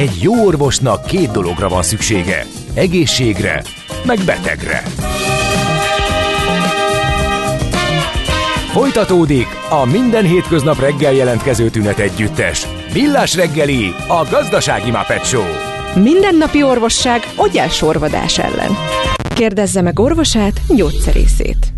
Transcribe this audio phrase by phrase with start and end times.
[0.00, 2.46] Egy jó orvosnak két dologra van szüksége.
[2.74, 3.62] Egészségre,
[4.04, 4.82] meg betegre.
[8.72, 12.66] Folytatódik a minden hétköznap reggel jelentkező tünet együttes.
[12.92, 15.44] Millás reggeli, a gazdasági Muppet Show.
[16.02, 17.20] Mindennapi orvosság
[17.68, 18.70] sorvadás ellen.
[19.34, 21.72] Kérdezze meg orvosát, gyógyszerészét.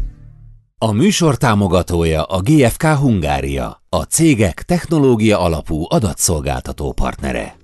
[0.78, 7.60] A műsor támogatója a GFK Hungária, a cégek technológia alapú adatszolgáltató partnere.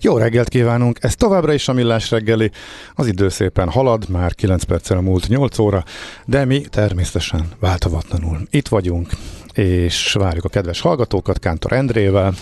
[0.00, 0.98] Jó reggelt kívánunk!
[1.00, 2.50] Ez továbbra is a Millás reggeli.
[2.94, 5.84] Az idő szépen halad, már 9 perccel múlt 8 óra,
[6.24, 9.10] de mi természetesen változatlanul itt vagyunk,
[9.52, 12.34] és várjuk a kedves hallgatókat Kántor Endrével.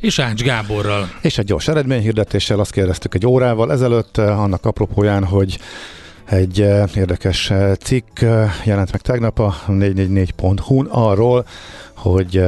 [0.00, 1.08] És Ács Gáborral.
[1.20, 5.58] És egy gyors eredményhirdetéssel azt kérdeztük egy órával ezelőtt, eh, annak apropóján, hogy
[6.24, 8.20] egy eh, érdekes eh, cikk
[8.64, 11.46] jelent meg tegnap a 444.hu-n arról,
[12.10, 12.44] hogy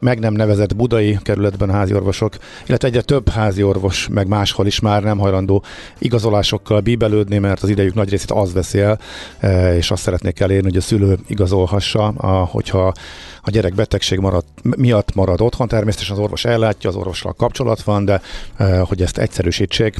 [0.00, 2.36] meg nem nevezett budai kerületben háziorvosok,
[2.66, 5.64] illetve egyre több háziorvos, meg máshol is már nem hajlandó
[5.98, 8.98] igazolásokkal bíbelődni, mert az idejük nagy részét az veszi el,
[9.74, 12.12] és azt szeretnék elérni, hogy a szülő igazolhassa,
[12.50, 12.92] hogyha
[13.42, 18.04] a gyerek betegség marad, miatt marad otthon, természetesen az orvos ellátja, az orvossal kapcsolat van,
[18.04, 18.20] de
[18.82, 19.96] hogy ezt egyszerűsítsék,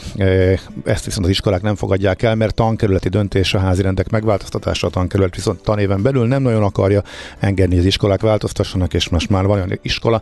[0.85, 5.35] ezt viszont az iskolák nem fogadják el, mert tankerületi döntés a házirendek megváltoztatása, a tankerület
[5.35, 7.03] viszont tanéven belül nem nagyon akarja
[7.39, 10.21] engedni, az iskolák változtassanak, és most már van olyan iskola,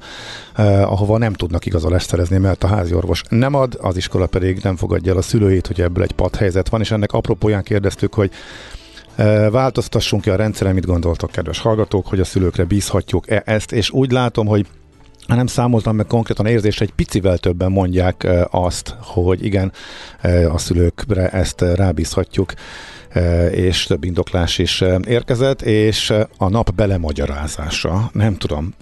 [0.55, 4.61] eh, ahova nem tudnak igazolást szerezni, mert a házi orvos nem ad, az iskola pedig
[4.63, 8.31] nem fogadja el a szülőit, hogy ebből egy padhelyzet van, és ennek apropóján kérdeztük, hogy
[9.17, 13.91] eh, változtassunk ki a rendszeren, mit gondoltok, kedves hallgatók, hogy a szülőkre bízhatjuk-e ezt, és
[13.91, 14.67] úgy látom, hogy
[15.35, 19.73] nem számoltam meg konkrétan érzés, egy picivel többen mondják eh, azt, hogy igen,
[20.21, 22.53] eh, a szülőkre ezt rábízhatjuk
[23.51, 28.75] és több indoklás is érkezett, és a nap belemagyarázása, nem tudom,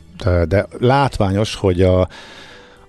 [0.49, 2.09] de látványos, hogy a,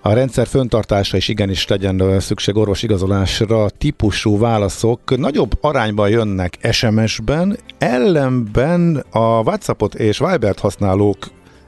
[0.01, 5.17] a rendszer föntartása is igenis legyen szükség orvos igazolásra, típusú válaszok.
[5.17, 11.17] Nagyobb arányban jönnek SMS-ben, ellenben a WhatsAppot és Vibert használók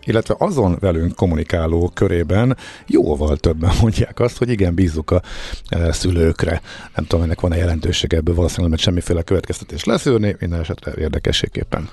[0.07, 2.57] illetve azon velünk kommunikáló körében
[2.87, 5.21] jóval többen mondják azt, hogy igen, bízzuk a
[5.69, 6.61] e, szülőkre.
[6.95, 11.89] Nem tudom, ennek van-e jelentőség ebből, valószínűleg mert semmiféle következtetés leszűrni, minden esetre érdekességképpen.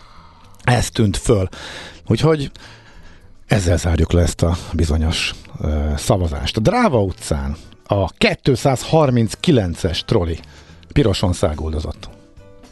[0.62, 1.48] Ez tűnt föl.
[2.06, 2.50] Úgyhogy
[3.46, 6.56] ezzel zárjuk le ezt a bizonyos uh, szavazást.
[6.56, 10.38] A Dráva utcán a 239-es troli
[10.92, 12.08] piroson száguldozott.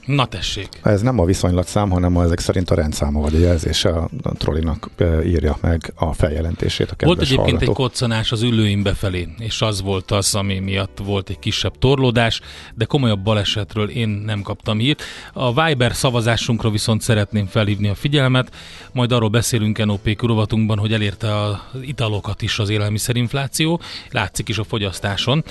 [0.06, 0.68] Na tessék.
[0.82, 4.08] Ez nem a viszonylatszám, hanem ezek szerint a rendszáma vagy a jelzése a
[4.38, 4.90] trollinak
[5.24, 7.68] írja meg a feljelentését a Volt egyébként hallgatók.
[7.68, 12.40] egy koccanás az ülőim befelé, és az volt az, ami miatt volt egy kisebb torlódás,
[12.74, 15.02] de komolyabb balesetről én nem kaptam hírt.
[15.32, 18.54] A Viber szavazásunkra viszont szeretném felhívni a figyelmet,
[18.92, 23.80] majd arról beszélünk NOP kurovatunkban, hogy elérte az italokat is az élelmiszerinfláció,
[24.10, 25.44] látszik is a fogyasztáson.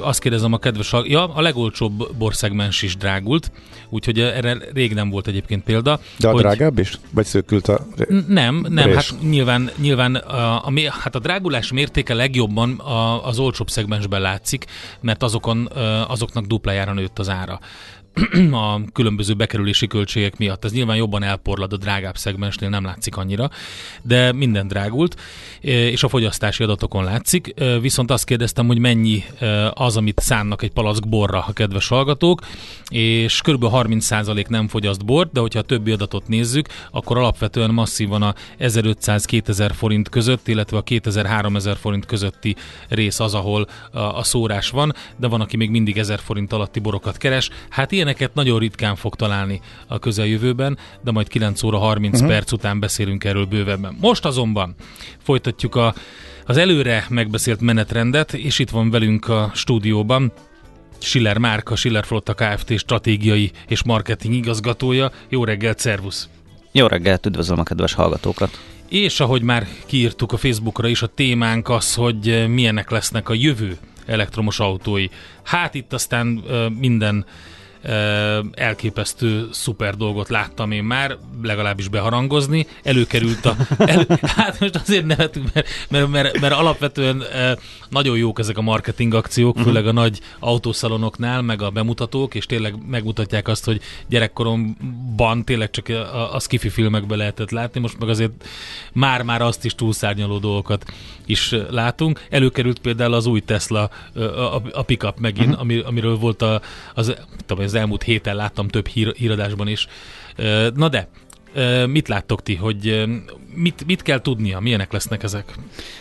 [0.00, 3.50] Azt kérdezem a kedves, ja, a legolcsóbb borszegmens is drágult,
[3.88, 6.00] úgyhogy erre rég nem volt egyébként példa.
[6.18, 6.40] De a hogy...
[6.40, 6.98] drágább is?
[7.10, 7.86] Vagy szőkült a
[8.28, 8.94] Nem, nem, rés?
[8.94, 14.64] hát nyilván, nyilván a, a, hát a drágulás mértéke legjobban a, az olcsóbb szegmensben látszik,
[15.00, 15.66] mert azokon,
[16.08, 17.60] azoknak duplájára nőtt az ára.
[18.52, 20.64] a különböző bekerülési költségek miatt.
[20.64, 23.50] Ez nyilván jobban elporlad a drágább szegmensnél, nem látszik annyira,
[24.02, 25.16] de minden drágult,
[25.62, 27.52] e, és a fogyasztási adatokon látszik.
[27.56, 31.88] E, viszont azt kérdeztem, hogy mennyi e, az, amit szánnak egy palack borra a kedves
[31.88, 32.40] hallgatók,
[32.88, 33.64] és kb.
[33.64, 39.70] 30% nem fogyaszt bort, de hogyha a többi adatot nézzük, akkor alapvetően masszívan a 1500-2000
[39.74, 42.56] forint között, illetve a 2000-3000 forint közötti
[42.88, 47.16] rész az, ahol a szórás van, de van, aki még mindig 1000 forint alatti borokat
[47.16, 47.50] keres.
[47.68, 52.28] Hát ilyeneket nagyon ritkán fog találni a közeljövőben, de majd 9 óra 30 uh-huh.
[52.30, 53.96] perc után beszélünk erről bővebben.
[54.00, 54.74] Most azonban
[55.18, 55.94] folytatjuk a,
[56.46, 60.32] az előre megbeszélt menetrendet, és itt van velünk a stúdióban
[60.98, 62.78] Schiller Márka, Schiller Flotta Kft.
[62.78, 65.10] stratégiai és marketing igazgatója.
[65.28, 66.28] Jó reggelt, szervusz!
[66.72, 68.60] Jó reggelt, üdvözlöm a kedves hallgatókat!
[68.88, 73.76] És ahogy már kiírtuk a Facebookra is, a témánk az, hogy milyenek lesznek a jövő
[74.06, 75.06] elektromos autói.
[75.42, 76.26] Hát itt aztán
[76.78, 77.24] minden
[78.52, 82.66] elképesztő szuper dolgot láttam én már, legalábbis beharangozni.
[82.82, 83.56] Előkerült a...
[83.78, 87.22] El, hát most azért nevetünk, mert, mert, mert, mert alapvetően
[87.88, 89.64] nagyon jók ezek a marketing akciók, uh-huh.
[89.64, 95.88] főleg a nagy autószalonoknál, meg a bemutatók, és tényleg megmutatják azt, hogy gyerekkoromban tényleg csak
[95.88, 98.48] a, a skifi filmekben lehetett látni, most meg azért
[98.92, 100.84] már-már azt is túlszárnyaló dolgokat
[101.26, 102.26] is látunk.
[102.30, 105.60] Előkerült például az új Tesla, a, a, a pickup megint, uh-huh.
[105.60, 106.60] ami, amiről volt a,
[106.94, 107.14] az,
[107.46, 109.86] tudom, az elmúlt héten láttam több hír, híradásban is.
[110.74, 111.08] Na de,
[111.86, 113.04] Mit láttok ti, hogy
[113.54, 115.54] mit, mit kell tudnia, milyenek lesznek ezek?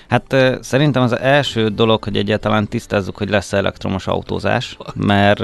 [0.08, 5.40] Hát szerintem az első dolog, hogy egyáltalán tisztázzuk, hogy lesz elektromos autózás, mert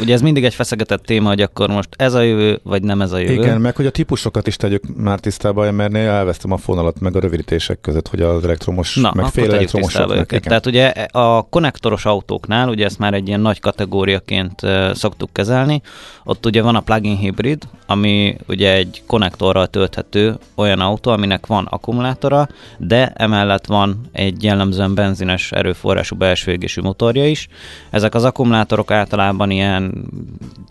[0.00, 3.12] ugye ez mindig egy feszegetett téma, hogy akkor most ez a jövő, vagy nem ez
[3.12, 3.32] a jövő.
[3.32, 7.20] Igen, meg hogy a típusokat is tegyük már tisztába, mert elvesztem a fonalat meg a
[7.20, 9.92] rövidítések között, hogy az elektromos, Na, meg fél elektromos.
[10.26, 14.60] Tehát ugye a konnektoros autóknál, ugye ezt már egy ilyen nagy kategóriaként
[14.92, 15.82] szoktuk kezelni,
[16.24, 21.64] ott ugye van a plug-in hibrid, ami ugye egy konnektorral tölthető olyan autó, aminek van
[21.64, 22.48] akkumulátora,
[22.78, 27.48] de emellett van egy jellemzően benzines erőforrású belső égésű motorja is.
[27.90, 30.08] Ezek az akkumulátorok általában ilyen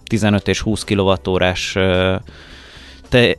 [0.04, 1.78] 15 és 20 kWh-órás
[3.10, 3.34] te,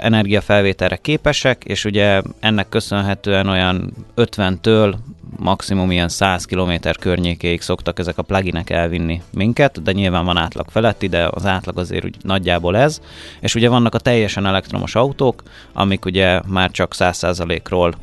[0.00, 4.94] energiafelvételre képesek, és ugye ennek köszönhetően olyan 50-től
[5.36, 10.66] maximum ilyen 100 km környékéig szoktak ezek a pluginek elvinni minket, de nyilván van átlag
[10.70, 13.00] feletti, de az átlag azért úgy nagyjából ez.
[13.40, 15.42] És ugye vannak a teljesen elektromos autók,
[15.72, 17.94] amik ugye már csak 100%-ról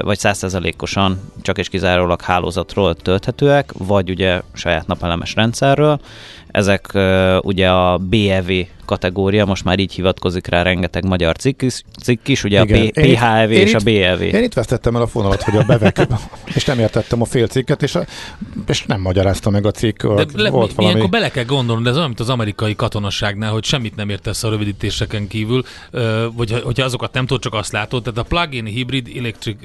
[0.00, 6.00] vagy 100%-osan csak és kizárólag hálózatról tölthetőek, vagy ugye saját napelemes rendszerről.
[6.50, 6.92] Ezek
[7.40, 8.50] ugye a BEV
[8.92, 12.80] kategória, most már így hivatkozik rá rengeteg magyar cikk is, cikk is ugye Igen.
[12.80, 14.22] a P- PHEV én és itt, a BLV.
[14.22, 16.06] Én itt vesztettem el a fonalat, hogy a bevek,
[16.54, 18.04] és nem értettem a fél cikket, és, a,
[18.66, 20.06] és nem magyarázta meg a cikk.
[20.06, 20.94] De le, volt valami...
[20.94, 24.44] Ilyenkor bele kell gondolni, de ez olyan, mint az amerikai katonaságnál, hogy semmit nem értesz
[24.44, 25.64] a rövidítéseken kívül,
[26.36, 28.02] vagy hogyha azokat nem tudod, csak azt látod.
[28.02, 29.56] Tehát a plug-in hybrid electric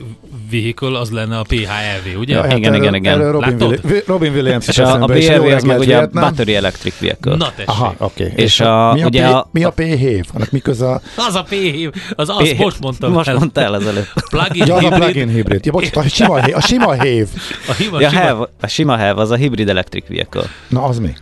[0.52, 2.34] vehicle az lenne a PHEV, ugye?
[2.36, 3.14] Ja, hát igen, igen, igen.
[3.14, 7.00] Erről Robin, Willi, Robin Williams és a, a BLV az meg ugye a battery electric
[7.00, 7.36] vehicle.
[7.36, 7.70] Na tessék.
[7.70, 8.24] Aha, oké.
[8.24, 8.36] Okay.
[8.36, 10.26] És, és a, mi a ugye a, mi a P-hév?
[10.34, 11.02] Annak mi köze a...
[11.28, 13.12] Az a P-hév, az az, P- most mondtam.
[13.12, 13.36] Most el.
[13.36, 14.14] mondta el az előtt.
[14.30, 15.02] Plug-in ja, hibrid.
[15.02, 15.66] a plug-in hibrid.
[15.66, 17.28] Ja, bocs, a sima, hév, a sima hév.
[17.68, 18.22] A, hima, ja, sima...
[18.22, 20.44] Hev, a sima hev, az a hibrid electric vehicle.
[20.68, 21.14] Na, az mi?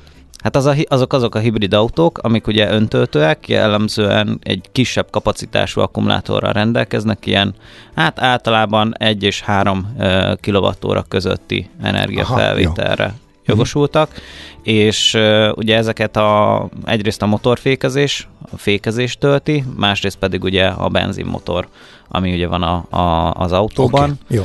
[0.45, 5.81] Hát az a, azok azok a hibrid autók, amik ugye öntöltőek, jellemzően egy kisebb kapacitású
[5.81, 7.56] akkumulátorral rendelkeznek, ilyen
[7.95, 9.95] hát általában 1 és 3
[10.41, 13.13] kWh közötti energiafelvételre.
[13.45, 14.09] Jogosultak,
[14.63, 20.89] és uh, ugye ezeket a, egyrészt a motorfékezés, a fékezés tölti, másrészt pedig ugye a
[20.89, 21.68] benzinmotor,
[22.07, 24.19] ami ugye van a, a, az autóban.
[24.24, 24.44] Okay, jó.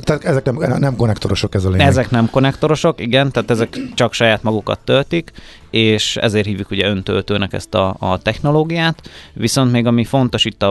[0.00, 1.86] Tehát ezek nem, nem konnektorosok ez a lényeg.
[1.86, 5.32] Ezek nem konnektorosok, igen, tehát ezek csak saját magukat töltik,
[5.70, 10.70] és ezért hívjuk ugye öntöltőnek ezt a, a technológiát, viszont még ami fontos itt a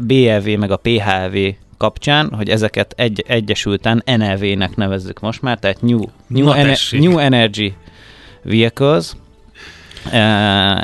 [0.00, 1.36] BLV meg a PHV
[1.82, 7.74] kapcsán, hogy ezeket egy, egyesülten NEV-nek nevezzük most már, tehát New, New, Ener- New Energy
[8.42, 9.12] Vehicles,
[10.10, 10.18] e,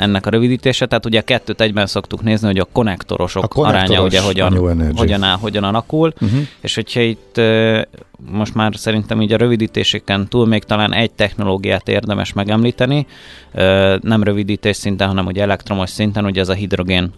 [0.01, 4.03] ennek a rövidítése, tehát ugye a kettőt egyben szoktuk nézni, hogy a konnektorosok a aránya
[4.03, 4.57] ugye hogyan,
[4.95, 6.39] hogyan áll, hogyan alakul, uh-huh.
[6.61, 7.87] és hogyha itt e,
[8.31, 13.07] most már szerintem így a rövidítéseken túl még talán egy technológiát érdemes megemlíteni,
[13.51, 13.63] e,
[14.01, 17.11] nem rövidítés szinten, hanem ugye elektromos szinten, ugye ez a hidrogén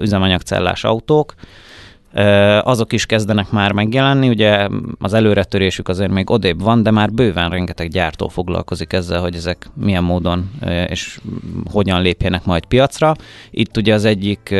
[0.00, 1.34] üzemanyagcellás autók,
[2.62, 4.68] azok is kezdenek már megjelenni, ugye
[4.98, 9.70] az előretörésük azért még odébb van, de már bőven rengeteg gyártó foglalkozik ezzel, hogy ezek
[9.74, 10.50] milyen módon
[10.88, 11.18] és
[11.70, 13.16] hogyan lépjenek majd piacra.
[13.50, 14.54] Itt ugye az egyik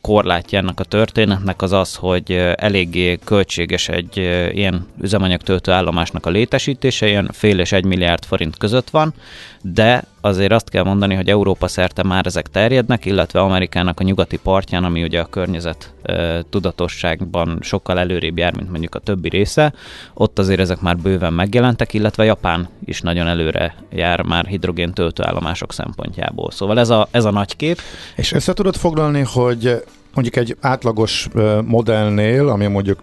[0.00, 4.16] korlátja ennek a történetnek az az, hogy eléggé költséges egy
[4.52, 9.14] ilyen üzemanyagtöltő állomásnak a létesítése, ilyen fél és egy milliárd forint között van,
[9.62, 14.36] de azért azt kell mondani, hogy Európa szerte már ezek terjednek, illetve Amerikának a nyugati
[14.36, 19.72] partján, ami ugye a környezet e, tudatosságban sokkal előrébb jár, mint mondjuk a többi része,
[20.14, 25.72] ott azért ezek már bőven megjelentek, illetve Japán is nagyon előre jár már hidrogén töltőállomások
[25.72, 26.50] szempontjából.
[26.50, 27.80] Szóval ez a, ez a nagy kép.
[28.16, 29.82] És össze tudod foglalni, hogy
[30.14, 31.28] mondjuk egy átlagos
[31.64, 32.98] modellnél, ami mondjuk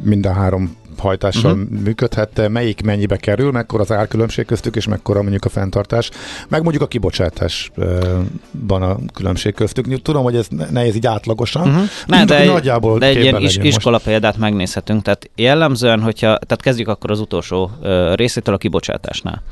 [0.00, 1.80] minden három hajtással uh-huh.
[1.84, 6.10] működhet, melyik mennyibe kerül, mekkora az árkülönbség köztük, és mekkora mondjuk a fenntartás,
[6.48, 10.02] meg mondjuk a kibocsátásban a különbség köztük.
[10.02, 11.82] Tudom, hogy ez nehéz így átlagosan, uh-huh.
[12.06, 15.02] Ne, de, egy, nagyjából de egy ilyen is, iskola példát megnézhetünk.
[15.02, 19.42] Tehát jellemzően, hogyha, tehát kezdjük akkor az utolsó uh, részétől a kibocsátásnál.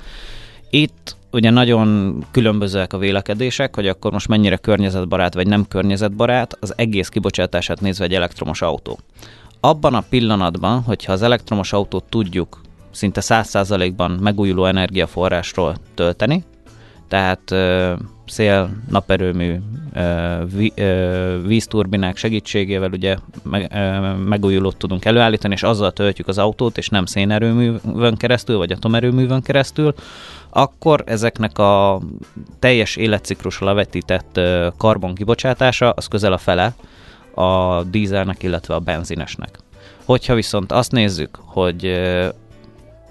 [0.71, 6.73] Itt ugye nagyon különbözőek a vélekedések, hogy akkor most mennyire környezetbarát vagy nem környezetbarát, az
[6.77, 8.99] egész kibocsátását nézve egy elektromos autó
[9.69, 16.45] abban a pillanatban, hogyha az elektromos autót tudjuk szinte 100%-ban megújuló energiaforrásról tölteni,
[17.09, 17.93] tehát ö,
[18.27, 19.57] szél, naperőmű,
[19.95, 26.39] ö, ví, ö, vízturbinák segítségével ugye meg, ö, megújulót tudunk előállítani, és azzal töltjük az
[26.39, 29.95] autót, és nem szénerőművön keresztül, vagy atomerőművön keresztül,
[30.51, 32.01] akkor ezeknek a
[32.59, 34.41] teljes életciklusra levetített
[34.77, 36.75] karbon kibocsátása az közel a fele
[37.37, 39.59] a dízelnek, illetve a benzinesnek.
[40.05, 42.01] Hogyha viszont azt nézzük, hogy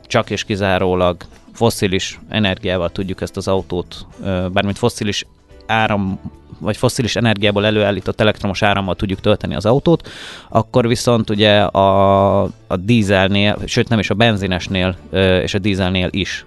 [0.08, 1.17] csak és kizárólag
[1.53, 4.05] fosszilis energiával tudjuk ezt az autót,
[4.51, 5.25] bármint fosszilis
[5.65, 6.20] áram
[6.60, 10.10] vagy foszilis energiából előállított elektromos árammal tudjuk tölteni az autót,
[10.50, 14.96] akkor viszont ugye a, a dízelnél, sőt nem is a benzinesnél
[15.41, 16.46] és a dízelnél is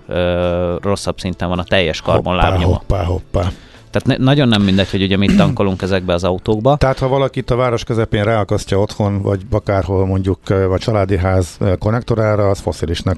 [0.81, 2.75] rosszabb szinten van a teljes karbonlábnyoma.
[2.75, 3.51] Hoppá, hoppá, hoppá.
[3.91, 6.77] Tehát ne, nagyon nem mindegy, hogy ugye mit tankolunk ezekbe az autókba.
[6.77, 10.39] Tehát ha valakit a város közepén ráakasztja otthon, vagy akárhol mondjuk
[10.71, 13.17] a családi ház konnektorára, az foszilisnak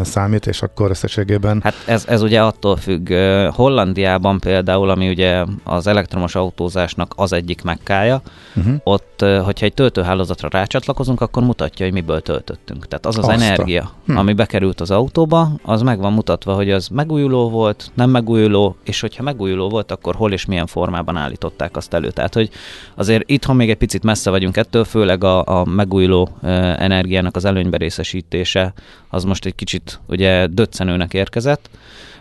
[0.00, 1.60] számít, és akkor összességében...
[1.62, 3.12] Hát ez, ez ugye attól függ.
[3.52, 8.22] Hollandiában például, ami ugye az elektromos autózásnak az egyik mekkája,
[8.56, 8.74] uh-huh.
[8.84, 12.88] ott, hogyha egy töltőhálózatra rácsatlakozunk, akkor mutatja, hogy miből töltöttünk.
[12.88, 13.44] Tehát az az Azta.
[13.44, 14.16] energia, hm.
[14.16, 19.00] ami bekerült az autóba, az meg van mutatva, hogy az megújuló volt, nem megújuló, és
[19.00, 22.10] hogyha megújuló volt, akkor hol és milyen formában állították azt elő.
[22.10, 22.50] Tehát, hogy
[22.94, 26.28] azért itthon még egy picit messze vagyunk ettől, főleg a, a megújuló
[26.76, 28.72] energiának az előnybe részesítése
[29.08, 31.70] az most egy kicsit ugye döccenőnek érkezett,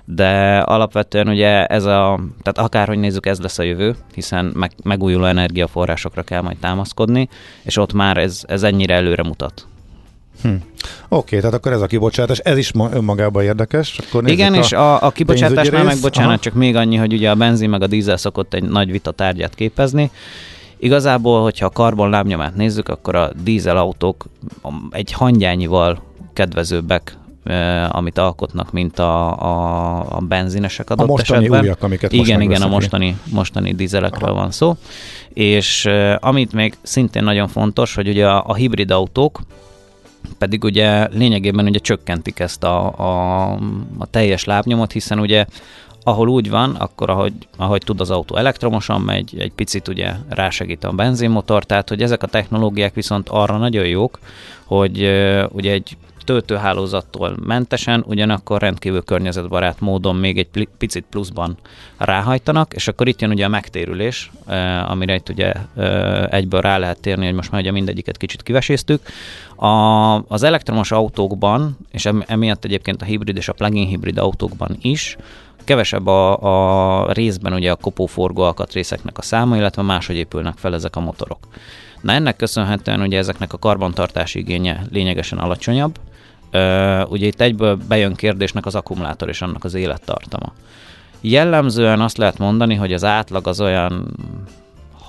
[0.05, 5.25] de alapvetően ugye ez a, tehát akárhogy nézzük, ez lesz a jövő, hiszen meg, megújuló
[5.25, 7.29] energiaforrásokra kell majd támaszkodni,
[7.63, 9.67] és ott már ez, ez ennyire előre mutat.
[10.41, 10.53] Hm.
[11.15, 13.99] Oké, tehát akkor ez a kibocsátás, ez is ma, önmagában érdekes.
[14.07, 16.39] Akkor Igen, a és a, a kibocsátásnál meg bocsánat, Aha.
[16.39, 19.55] csak még annyi, hogy ugye a benzin meg a dízel szokott egy nagy vita tárgyát
[19.55, 20.11] képezni.
[20.77, 24.25] Igazából, hogyha a karbon lábnyomát nézzük, akkor a dízel autók
[24.91, 26.01] egy hangyányival
[26.33, 27.17] kedvezőbbek
[27.89, 31.61] amit alkotnak, mint a, a, a benzinesek adott a mostani esetben.
[31.63, 34.39] Újak, amiket igen, most igen, a mostani, mostani dízelekről Aha.
[34.39, 34.75] van szó.
[35.33, 39.39] És amit még szintén nagyon fontos, hogy ugye a, a hibrid autók,
[40.37, 43.51] pedig ugye lényegében ugye csökkentik ezt a, a,
[43.97, 45.45] a teljes lábnyomot, hiszen ugye
[46.03, 50.83] ahol úgy van, akkor ahogy, ahogy tud az autó elektromosan megy, egy picit ugye rásegít
[50.83, 54.19] a benzinmotor, tehát hogy ezek a technológiák viszont arra nagyon jók,
[54.63, 54.97] hogy
[55.51, 61.57] ugye egy töltőhálózattól mentesen, ugyanakkor rendkívül környezetbarát módon még egy picit pluszban
[61.97, 64.31] ráhajtanak, és akkor itt jön ugye a megtérülés,
[64.87, 65.53] amire itt ugye
[66.29, 69.01] egyből rá lehet térni, hogy most már ugye mindegyiket kicsit kiveséztük.
[69.55, 69.67] A,
[70.27, 75.17] az elektromos autókban, és emiatt egyébként a hibrid és a plug-in hibrid autókban is,
[75.63, 80.95] kevesebb a, a részben ugye a kopóforgó alkatrészeknek a száma, illetve máshogy épülnek fel ezek
[80.95, 81.47] a motorok.
[82.01, 85.99] Na ennek köszönhetően ugye ezeknek a karbantartási igénye lényegesen alacsonyabb,
[87.09, 90.53] ugye itt egyből bejön kérdésnek az akkumulátor és annak az élettartama.
[91.21, 94.07] Jellemzően azt lehet mondani, hogy az átlag az olyan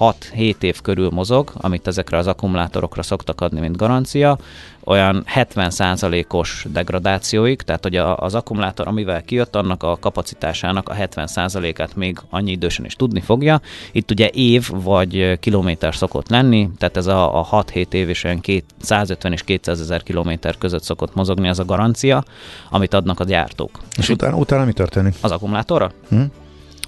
[0.00, 4.38] 6-7 év körül mozog, amit ezekre az akkumulátorokra szoktak adni, mint garancia,
[4.84, 12.18] olyan 70%-os degradációig, tehát hogy az akkumulátor, amivel kijött, annak a kapacitásának a 70%-át még
[12.30, 13.60] annyi idősen is tudni fogja.
[13.92, 18.40] Itt ugye év vagy kilométer szokott lenni, tehát ez a, a 6-7 év és olyan
[18.80, 22.24] 150 és 200 ezer kilométer között szokott mozogni ez a garancia,
[22.70, 23.80] amit adnak a gyártók.
[23.96, 25.14] És utána, utána mi történik?
[25.20, 25.92] Az akkumulátorra?
[26.08, 26.22] Hm?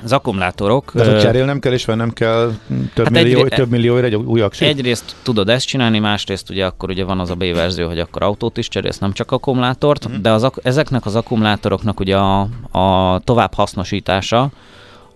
[0.03, 0.91] Az akkumulátorok...
[0.95, 2.53] De hogy cserélnem kell, és nem kell
[2.95, 4.65] több, hát millió, egy, több millióért egy új aksi?
[4.65, 8.23] Egyrészt tudod ezt csinálni, másrészt ugye akkor ugye van az a B verzió, hogy akkor
[8.23, 10.23] autót is cserélsz, nem csak akkumulátort, mm.
[10.23, 12.41] de az, ezeknek az akkumulátoroknak ugye a,
[12.71, 14.51] a tovább hasznosítása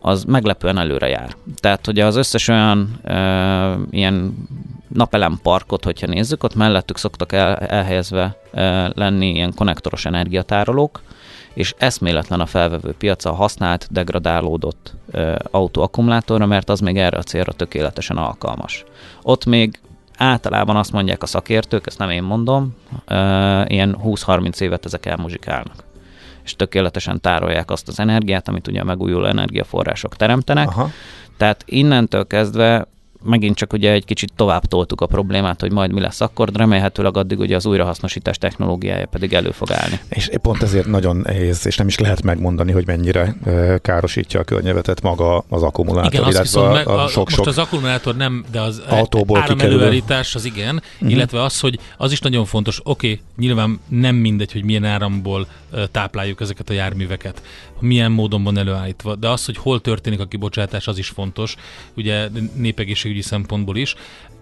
[0.01, 1.37] az meglepően előre jár.
[1.57, 4.47] Tehát ugye az összes olyan e, ilyen
[4.89, 11.01] napelem parkot, hogyha nézzük, ott mellettük szoktak el, elhelyezve e, lenni ilyen konnektoros energiatárolók,
[11.55, 17.23] és eszméletlen a felvevő piaca a használt, degradálódott e, autóakkumulátorra, mert az még erre a
[17.23, 18.85] célra tökéletesen alkalmas.
[19.23, 19.81] Ott még
[20.17, 23.17] általában azt mondják a szakértők, ezt nem én mondom, e,
[23.69, 25.85] ilyen 20-30 évet ezek elmuzsikálnak
[26.45, 30.69] és tökéletesen tárolják azt az energiát, amit ugye a megújuló energiaforrások teremtenek.
[30.69, 30.91] Aha.
[31.37, 32.87] Tehát innentől kezdve
[33.23, 36.59] megint csak ugye egy kicsit tovább toltuk a problémát, hogy majd mi lesz akkor, de
[36.59, 40.01] remélhetőleg addig ugye az újrahasznosítás technológiája pedig elő fog állni.
[40.09, 43.35] És pont ezért nagyon nehéz, és nem is lehet megmondani, hogy mennyire
[43.83, 47.59] károsítja a környezetet maga az akkumulátor, igen, illetve a, meg, a, a sok, most az
[47.59, 48.83] akkumulátor nem, de az
[49.35, 51.11] áramelőállítás az igen, uh-huh.
[51.11, 55.47] illetve az, hogy az is nagyon fontos, oké, okay, nyilván nem mindegy, hogy milyen áramból
[55.91, 57.43] tápláljuk ezeket a járműveket,
[57.83, 61.57] milyen módon van előállítva, de az, hogy hol történik a kibocsátás, az is fontos,
[61.97, 63.95] ugye népegészségügyi szempontból is.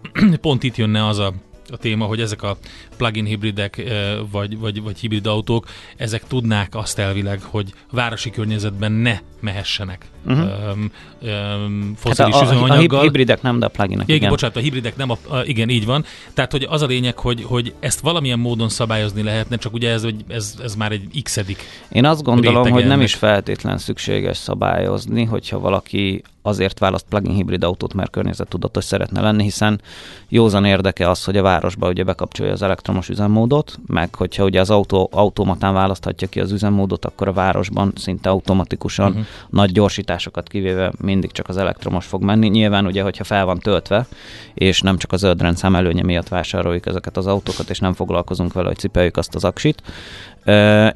[0.40, 1.34] Pont itt jönne az a
[1.72, 2.56] a téma, hogy ezek a
[2.96, 3.82] plug-in hibridek
[4.30, 10.48] vagy, vagy, vagy hibrid autók, ezek tudnák azt elvileg, hogy városi környezetben ne mehessenek uh-huh.
[10.72, 10.90] um,
[11.22, 12.98] um, foszilis hát a, üzemanyaggal.
[12.98, 14.16] A hibridek nem, de a pluginek igen.
[14.16, 14.28] igen.
[14.28, 16.04] Bocsánat, a hibridek nem, a, a, igen, így van.
[16.34, 20.06] Tehát, hogy az a lényeg, hogy, hogy ezt valamilyen módon szabályozni lehetne, csak ugye ez,
[20.28, 25.58] ez, ez már egy x-edik Én azt gondolom, hogy nem is feltétlen szükséges szabályozni, hogyha
[25.58, 29.80] valaki azért választ plug-in hibrid autót, mert környezettudatos szeretne lenni, hiszen
[30.28, 34.70] józan érdeke az, hogy a városba ugye bekapcsolja az elektromos üzemmódot, meg hogyha ugye az
[34.70, 39.24] autó automatán választhatja ki az üzemmódot, akkor a városban szinte automatikusan uh-huh.
[39.50, 42.48] nagy gyorsításokat kivéve mindig csak az elektromos fog menni.
[42.48, 44.06] Nyilván ugye, hogyha fel van töltve,
[44.54, 48.52] és nem csak az zöld rendszám előnye miatt vásároljuk ezeket az autókat, és nem foglalkozunk
[48.52, 49.82] vele, hogy cipeljük azt az aksit,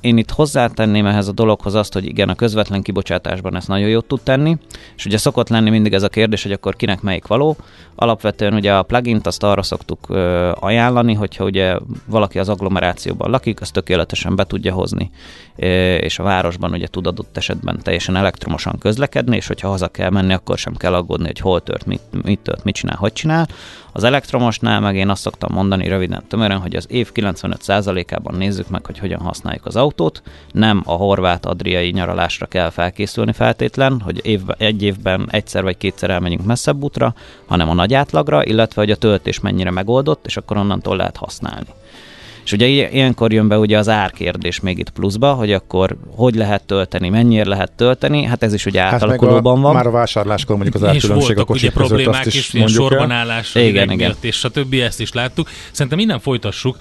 [0.00, 4.04] én itt hozzátenném ehhez a dologhoz azt, hogy igen, a közvetlen kibocsátásban ezt nagyon jót
[4.04, 4.56] tud tenni,
[4.96, 7.56] és ugye szokott lenni mindig ez a kérdés, hogy akkor kinek melyik való.
[7.94, 9.99] Alapvetően ugye a plugin-t azt arra szoktuk
[10.54, 15.11] ajánlani, hogyha ugye valaki az agglomerációban lakik, azt tökéletesen be tudja hozni,
[16.00, 20.32] és a városban ugye tud adott esetben teljesen elektromosan közlekedni, és hogyha haza kell menni,
[20.32, 23.49] akkor sem kell aggódni, hogy hol tört, mit, mit tört, mit csinál, hogy csinál.
[23.96, 28.86] Az elektromosnál meg én azt szoktam mondani röviden tömören, hogy az év 95%-ában nézzük meg,
[28.86, 30.22] hogy hogyan használjuk az autót.
[30.52, 36.10] Nem a horvát adriai nyaralásra kell felkészülni feltétlen, hogy évben, egy évben egyszer vagy kétszer
[36.10, 37.14] elmegyünk messzebb útra,
[37.46, 41.68] hanem a nagy átlagra, illetve hogy a töltés mennyire megoldott, és akkor onnantól lehet használni.
[42.44, 46.64] És ugye ilyenkor jön be ugye az árkérdés még itt pluszba, hogy akkor hogy lehet
[46.64, 49.74] tölteni, mennyire lehet tölteni, hát ez is ugye hát átalakulóban van.
[49.74, 53.90] Már a vásárláskor mondjuk az árkülönbség a kocsik között problémák azt is és sorbanállás, igen,
[53.90, 54.14] igen.
[54.20, 55.48] És a többi ezt is láttuk.
[55.72, 56.76] Szerintem innen folytassuk.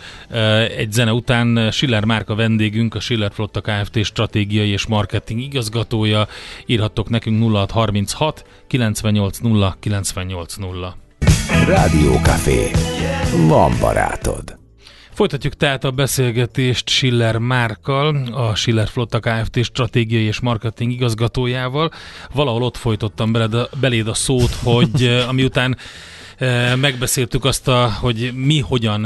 [0.77, 4.03] Egy zene után Schiller Márka vendégünk, a Schiller Flotta Kft.
[4.03, 6.27] stratégiai és marketing igazgatója.
[6.65, 10.93] Írhattok nekünk 0636 980 980.
[11.67, 12.72] Rádió Café.
[13.48, 14.62] Van barátod.
[15.13, 19.63] Folytatjuk tehát a beszélgetést Schiller Márkkal, a Schiller Flotta Kft.
[19.63, 21.91] stratégiai és marketing igazgatójával.
[22.34, 25.77] Valahol ott folytottam beled beléd a szót, hogy amiután
[26.75, 29.06] megbeszéltük azt, a, hogy mi hogyan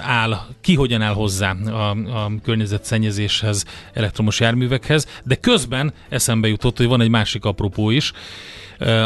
[0.00, 6.86] áll, ki hogyan áll hozzá a, a környezetszennyezéshez, elektromos járművekhez, de közben eszembe jutott, hogy
[6.86, 8.12] van egy másik apropó is,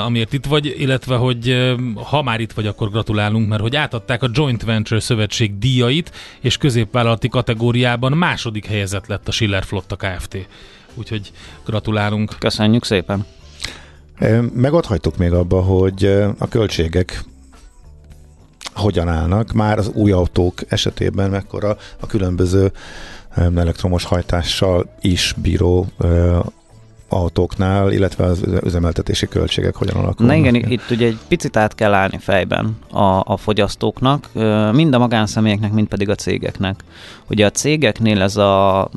[0.04, 4.28] amiért itt vagy, illetve hogy ha már itt vagy, akkor gratulálunk, mert hogy átadták a
[4.32, 10.48] Joint Venture Szövetség díjait, és középvállalati kategóriában második helyezett lett a Schiller Flotta Kft.
[10.94, 11.32] Úgyhogy
[11.64, 12.34] gratulálunk.
[12.38, 13.26] Köszönjük szépen.
[14.54, 16.04] Megadhatjuk még abba, hogy
[16.38, 17.24] a költségek
[18.74, 22.72] hogyan állnak, már az új autók esetében mekkora a különböző
[23.54, 25.86] elektromos hajtással is bíró
[27.08, 30.36] autóknál, illetve az üzemeltetési költségek hogyan alakulnak?
[30.36, 34.30] Na igen, itt ugye egy picit át kell állni fejben a, a fogyasztóknak,
[34.72, 36.84] mind a magánszemélyeknek, mind pedig a cégeknek.
[37.30, 38.88] Ugye a cégeknél ez a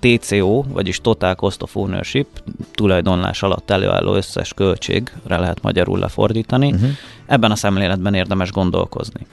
[0.00, 2.26] TCO, vagyis Total Cost of Ownership,
[2.72, 6.72] tulajdonlás alatt előálló összes költségre lehet magyarul lefordítani.
[6.72, 6.88] Uh-huh.
[7.30, 9.26] Ebben a szemléletben érdemes gondolkozni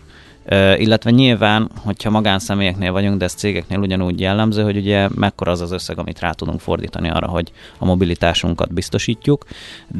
[0.77, 5.71] illetve nyilván, hogyha magánszemélyeknél vagyunk, de ez cégeknél ugyanúgy jellemző, hogy ugye mekkora az az
[5.71, 9.45] összeg, amit rá tudunk fordítani arra, hogy a mobilitásunkat biztosítjuk,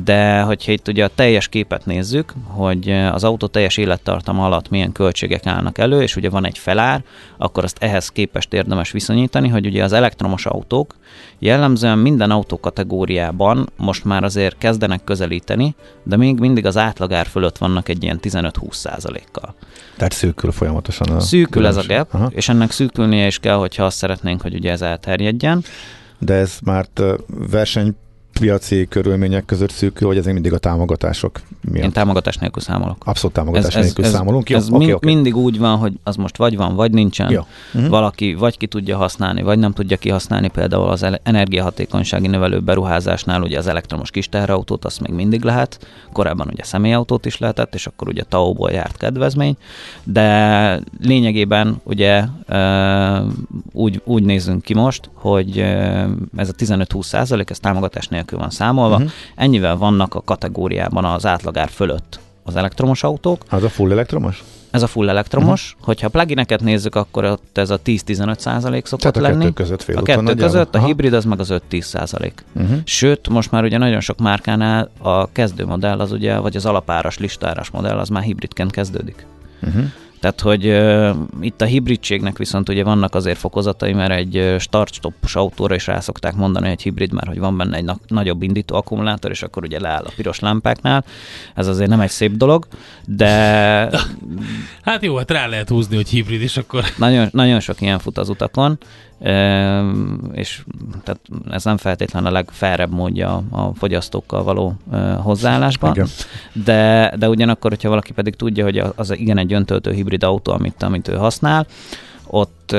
[0.03, 4.91] de hogyha itt ugye a teljes képet nézzük, hogy az autó teljes élettartama alatt milyen
[4.91, 7.03] költségek állnak elő, és ugye van egy felár,
[7.37, 10.95] akkor azt ehhez képest érdemes viszonyítani, hogy ugye az elektromos autók
[11.39, 17.89] jellemzően minden autókategóriában most már azért kezdenek közelíteni, de még mindig az átlagár fölött vannak
[17.89, 19.55] egy ilyen 15-20 százalékkal.
[19.97, 22.29] Tehát szűkül folyamatosan a Szűkül ez a gap, Aha.
[22.29, 25.63] és ennek szűkülnie is kell, hogyha azt szeretnénk, hogy ugye ez elterjedjen.
[26.19, 26.85] De ez már
[27.27, 27.95] verseny
[28.39, 31.83] piaci körülmények között szűkül, hogy ez még mindig a támogatások miatt?
[31.83, 32.97] Én támogatás nélkül számolok.
[33.05, 34.49] Abszolút támogatás ez, nélkül ez, számolunk.
[34.49, 35.13] Jó, ez okay, mind, okay.
[35.13, 37.31] mindig úgy van, hogy az most vagy van, vagy nincsen.
[37.31, 37.41] Jó.
[37.73, 37.89] Uh-huh.
[37.89, 40.47] Valaki vagy ki tudja használni, vagy nem tudja kihasználni.
[40.47, 45.87] Például az energiahatékonysági növelő beruházásnál ugye az elektromos kis teherautót azt még mindig lehet.
[46.13, 49.57] Korábban ugye személyautót is lehetett, és akkor ugye TAO-ból járt kedvezmény.
[50.03, 52.23] De lényegében ugye
[53.71, 55.59] úgy, úgy nézünk ki most, hogy
[56.35, 58.95] ez a 15-20 százalék, ez támogatás nélkül nélkül van számolva.
[58.95, 59.11] Uh-huh.
[59.35, 63.43] Ennyivel vannak a kategóriában az átlagár fölött az elektromos autók.
[63.49, 64.43] Az a full elektromos?
[64.71, 65.71] Ez a full elektromos.
[65.71, 65.85] Uh-huh.
[65.85, 69.43] Hogyha plugineket nézzük, akkor ott ez a 10-15 százalék szokott Tehát lenni.
[69.43, 72.43] a kettő között fél A kettő között, a hibrid az meg az 5-10 százalék.
[72.53, 72.77] Uh-huh.
[72.83, 77.69] Sőt, most már ugye nagyon sok márkánál a kezdőmodell az ugye, vagy az alapáras, listáras
[77.69, 79.25] modell az már hibridként kezdődik.
[79.61, 79.83] Uh-huh.
[80.19, 85.75] Tehát, hogy uh, itt a hibridségnek viszont ugye vannak azért fokozatai, mert egy start-stopos autóra
[85.75, 89.31] is rá szokták mondani egy hibrid, mert hogy van benne egy na- nagyobb indító akkumulátor,
[89.31, 91.05] és akkor ugye leáll a piros lámpáknál.
[91.55, 92.67] Ez azért nem egy szép dolog,
[93.05, 93.29] de...
[94.85, 96.83] hát jó, hát rá lehet húzni, hogy hibrid, és akkor...
[96.97, 98.77] Nagyon, nagyon sok ilyen fut az utakon,
[100.31, 100.63] és
[101.03, 104.75] tehát ez nem feltétlen a legfelrebb módja a fogyasztókkal való
[105.17, 106.07] hozzáállásban, igen.
[106.53, 110.83] de, de ugyanakkor, hogyha valaki pedig tudja, hogy az igen egy öntöltő hibrid autó, amit,
[110.83, 111.67] amit ő használ,
[112.29, 112.75] ott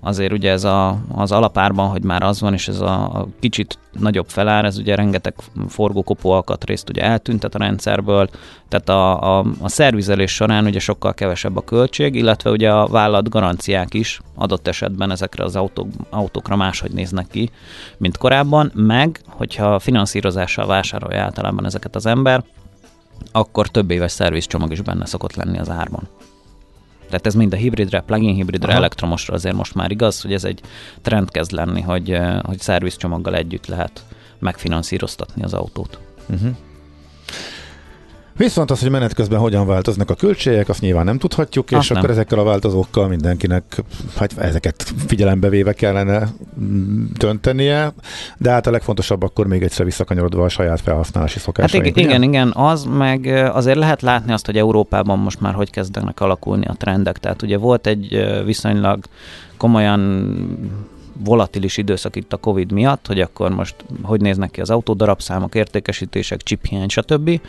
[0.00, 3.78] azért ugye ez a, az alapárban, hogy már az van, és ez a, a kicsit
[3.92, 5.34] nagyobb felár, ez ugye rengeteg
[5.68, 8.28] forgókopó alkatrészt ugye eltüntet a rendszerből,
[8.68, 13.28] tehát a, a, a szervizelés során ugye sokkal kevesebb a költség, illetve ugye a vállalat
[13.28, 17.50] garanciák is adott esetben ezekre az autók, autókra máshogy néznek ki,
[17.96, 22.44] mint korábban, meg hogyha finanszírozással vásárolja általában ezeket az ember,
[23.32, 26.08] akkor több éves szervizcsomag is benne szokott lenni az árban.
[27.06, 28.76] Tehát ez mind a hibridre, plug-in hibridre, Aha.
[28.76, 30.60] elektromosra azért most már igaz, hogy ez egy
[31.02, 34.04] trend kezd lenni, hogy, hogy szervizcsomaggal együtt lehet
[34.38, 35.98] megfinanszíroztatni az autót.
[36.28, 36.56] Uh-huh.
[38.36, 41.88] Viszont az, hogy menet közben hogyan változnak a költségek, azt nyilván nem tudhatjuk, azt és
[41.88, 41.98] nem.
[41.98, 43.82] akkor ezekkel a változókkal mindenkinek
[44.16, 46.28] hát ezeket figyelembe véve kellene
[47.18, 47.92] döntenie,
[48.38, 51.90] de hát a legfontosabb akkor még egyszer visszakanyarodva a saját felhasználási szokásainkra.
[51.90, 56.20] Hát igen, igen, az meg azért lehet látni azt, hogy Európában most már hogy kezdenek
[56.20, 57.18] alakulni a trendek.
[57.18, 59.04] Tehát ugye volt egy viszonylag
[59.56, 60.00] komolyan
[61.18, 66.42] volatilis időszak itt a Covid miatt, hogy akkor most hogy néznek ki az autódarabszámok, értékesítések,
[66.42, 67.40] csiphiány, stb.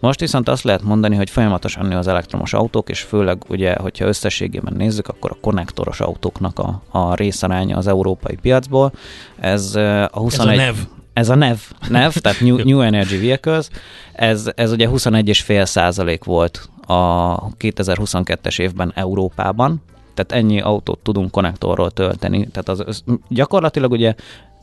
[0.00, 4.06] Most viszont azt lehet mondani, hogy folyamatosan nő az elektromos autók, és főleg ugye, hogyha
[4.06, 8.92] összességében nézzük, akkor a konnektoros autóknak a, a részaránya az európai piacból.
[9.40, 10.58] Ez a 21...
[10.58, 10.76] Ez a nev
[11.14, 13.68] ez a NEV, NEV tehát New, New Energy Vehicles,
[14.12, 19.82] ez, ez ugye 21,5 százalék volt a 2022-es évben Európában,
[20.14, 22.48] tehát ennyi autót tudunk konnektorról tölteni.
[22.48, 24.14] Tehát az, az gyakorlatilag ugye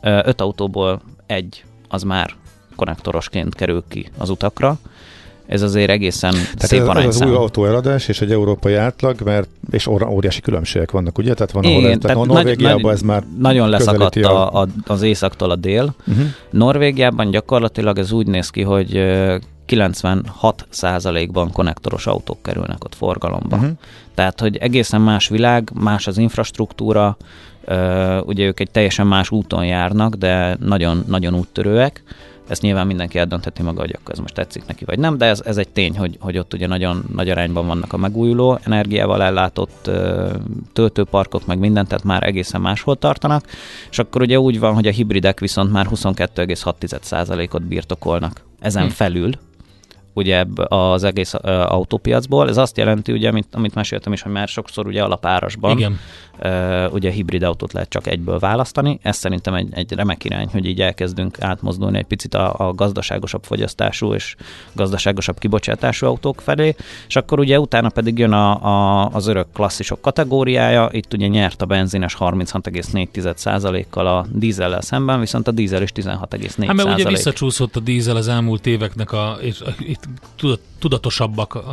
[0.02, 2.32] öt autóból egy az már
[2.76, 4.78] konnektorosként kerül ki az utakra.
[5.46, 9.22] Ez azért egészen Tehát szép ez, ez az új autó eladás és egy európai átlag,
[9.24, 11.34] mert és óriási különbségek vannak, ugye?
[11.34, 15.02] Tehát van, ahol Igen, ez, tehát Norvégiában nagy, ez már Nagyon leszakadt a, a, az
[15.02, 15.96] északtól a dél.
[16.08, 16.26] Uh-huh.
[16.50, 19.04] Norvégiában gyakorlatilag ez úgy néz ki, hogy
[19.72, 23.56] 96%-ban konnektoros autók kerülnek ott forgalomba.
[23.56, 23.72] Uh-huh.
[24.16, 27.18] Tehát, hogy egészen más világ, más az infrastruktúra,
[27.68, 32.04] uh, ugye ők egy teljesen más úton járnak, de nagyon, nagyon úttörőek.
[32.52, 35.42] Ezt nyilván mindenki eldöntheti maga, hogy akkor ez most tetszik neki, vagy nem, de ez,
[35.46, 39.90] ez egy tény, hogy, hogy ott ugye nagyon nagy arányban vannak a megújuló energiával ellátott
[40.74, 43.46] töltőparkok, meg mindent, tehát már egészen máshol tartanak,
[43.90, 48.90] és akkor ugye úgy van, hogy a hibridek viszont már 22,6%-ot birtokolnak ezen hm.
[48.90, 49.32] felül,
[50.14, 52.50] ugye az egész autópiacból.
[52.50, 56.00] Ez azt jelenti, ugye, amit, amit meséltem is, hogy már sokszor ugye alapárasban Igen.
[56.92, 59.00] Ugye hibrid autót lehet csak egyből választani.
[59.02, 63.44] Ez szerintem egy, egy remek irány, hogy így elkezdünk átmozdulni egy picit a, a gazdaságosabb
[63.44, 64.36] fogyasztású és
[64.74, 66.76] gazdaságosabb kibocsátású autók felé,
[67.08, 71.62] és akkor ugye utána pedig jön a, a, az örök klasszisok kategóriája, itt ugye nyert
[71.62, 76.64] a benzines 36,4%-kal a dízellel szemben, viszont a dízel is 16,4%.
[76.68, 80.08] Hát mert ugye visszacsúszott a dízel az elmúlt éveknek a, és itt
[80.80, 81.64] tudatosabbak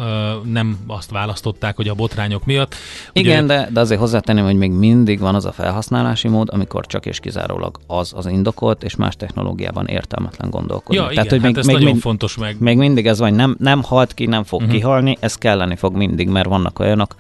[0.45, 2.75] nem azt választották, hogy a botrányok miatt.
[3.15, 6.87] Ugye, Igen, de, de azért hozzátenném, hogy még mindig van az a felhasználási mód, amikor
[6.87, 10.97] csak és kizárólag az az indokolt, és más technológiában értelmetlen gondolkodni.
[10.97, 12.57] Ja, Tehát, igen, hogy még, hát ez még, nagyon még, fontos meg.
[12.59, 14.75] Még mindig ez van, nem, nem halt ki, nem fog uh-huh.
[14.75, 17.15] kihalni, ez kelleni fog mindig, mert vannak olyanok,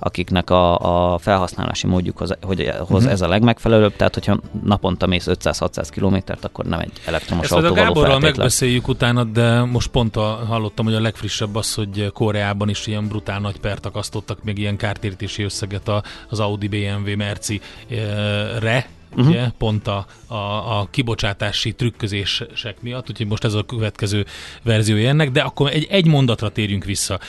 [0.00, 0.78] akiknek a,
[1.12, 3.10] a felhasználási módjukhoz hogy uh-huh.
[3.10, 7.66] ez a legmegfelelőbb, tehát hogyha naponta mész 500-600 kilométert, akkor nem egy elektromos Ezt autó
[7.66, 12.68] a Gáborral megbeszéljük utána, de most pont a, hallottam, hogy a legfrissebb az, hogy Koreában
[12.68, 15.90] is ilyen brutál nagy pert akasztottak még ilyen kártérítési összeget
[16.28, 19.28] az Audi, BMW, Merci-re, uh-huh.
[19.28, 20.34] ugye, pont a, a,
[20.78, 24.26] a kibocsátási trükközések miatt, úgyhogy most ez a következő
[24.62, 27.20] verziója ennek, de akkor egy, egy mondatra térjünk vissza.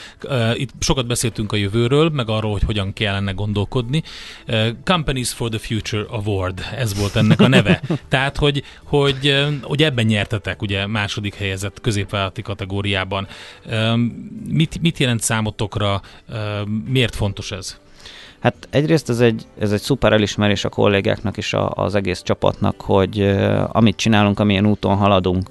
[0.54, 4.02] Itt sokat beszéltünk a jövőről, meg arról, hogy hogyan kellene gondolkodni.
[4.84, 7.82] Companies for the Future Award, ez volt ennek a neve.
[8.08, 13.26] Tehát, hogy, hogy, hogy ebben nyertetek, ugye második helyezett középvállalati kategóriában.
[14.48, 16.02] Mit, mit jelent számotokra,
[16.86, 17.80] miért fontos ez?
[18.42, 22.80] Hát egyrészt ez egy, ez egy szuper elismerés a kollégáknak és a, az egész csapatnak,
[22.80, 25.50] hogy uh, amit csinálunk, amilyen úton haladunk,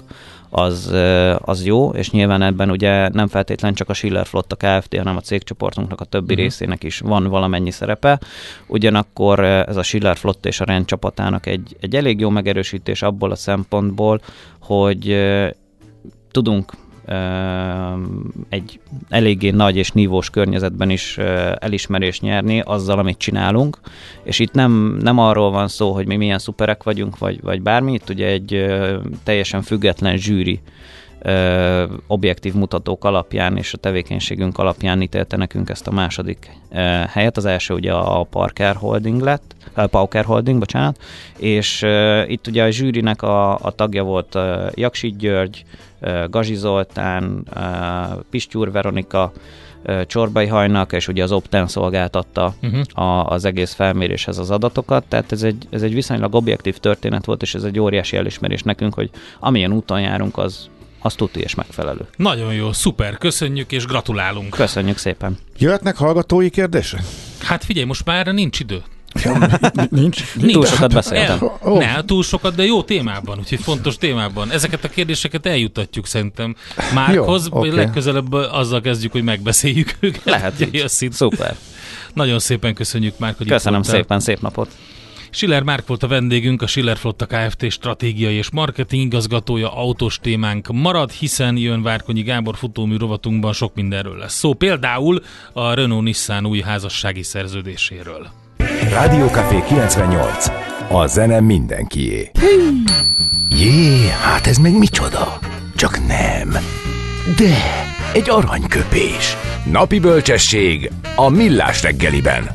[0.50, 4.96] az, uh, az jó, és nyilván ebben ugye nem feltétlen csak a Schiller Flotta Kft.,
[4.96, 6.38] hanem a cégcsoportunknak a többi uh-huh.
[6.38, 8.20] részének is van valamennyi szerepe.
[8.66, 13.30] Ugyanakkor ez a Schiller Flotta és a rend csapatának egy, egy elég jó megerősítés abból
[13.30, 14.20] a szempontból,
[14.60, 15.48] hogy uh,
[16.30, 16.72] tudunk
[18.48, 21.18] egy eléggé nagy és nívós környezetben is
[21.58, 23.78] elismerést nyerni azzal, amit csinálunk,
[24.22, 27.92] és itt nem, nem arról van szó, hogy mi milyen szuperek vagyunk, vagy, vagy bármi,
[27.92, 28.66] itt ugye egy
[29.24, 30.60] teljesen független zsűri
[31.22, 36.76] ö, objektív mutatók alapján és a tevékenységünk alapján ítélte nekünk ezt a második ö,
[37.08, 37.36] helyet.
[37.36, 41.02] Az első ugye a Parker Holding lett, a Pauker Holding, bocsánat,
[41.38, 45.64] és ö, itt ugye a zsűrinek a, a tagja volt ö, Jaksi György,
[46.00, 47.60] ö, Gazi Zoltán, ö,
[48.30, 49.32] Pistyúr Veronika,
[50.06, 53.04] Csorbai hajnak, és ugye az Opten szolgáltatta uh-huh.
[53.04, 57.42] a, az egész felméréshez az adatokat, tehát ez egy, ez egy viszonylag objektív történet volt,
[57.42, 60.68] és ez egy óriási elismerés nekünk, hogy amilyen úton járunk, az,
[61.02, 62.06] az tuti és megfelelő.
[62.16, 64.50] Nagyon jó, szuper, köszönjük és gratulálunk.
[64.50, 65.38] Köszönjük szépen.
[65.58, 67.00] Jöhetnek hallgatói kérdések?
[67.40, 68.82] Hát figyelj, most már nincs idő.
[69.90, 70.34] Nincs.
[70.34, 70.52] Nincs.
[70.52, 71.38] Túl sokat beszéltem.
[71.40, 71.78] El, oh.
[71.78, 74.50] Ne, túl sokat, de jó témában, úgyhogy fontos témában.
[74.50, 76.56] Ezeket a kérdéseket eljutatjuk szerintem
[76.94, 77.70] Márkhoz, jó, okay.
[77.70, 80.24] legközelebb azzal kezdjük, hogy megbeszéljük őket.
[80.24, 80.68] Lehet
[81.10, 81.56] Szuper.
[82.14, 84.70] Nagyon szépen köszönjük Márk, hogy Köszönöm szépen, szép napot.
[85.34, 87.70] Schiller Márk volt a vendégünk, a Schiller Flotta Kft.
[87.70, 94.16] stratégiai és marketing igazgatója autós témánk marad, hiszen jön Várkonyi Gábor futómű rovatunkban sok mindenről
[94.16, 94.54] lesz szó.
[94.54, 98.26] Például a Renault-Nissan új házassági szerződéséről.
[98.90, 100.46] Rádió Café 98.
[100.88, 102.30] A zene mindenkié.
[103.48, 105.38] Jé, hát ez meg micsoda?
[105.76, 106.50] Csak nem.
[107.36, 107.56] De,
[108.12, 109.36] egy aranyköpés.
[109.70, 112.50] Napi bölcsesség a millás reggeliben.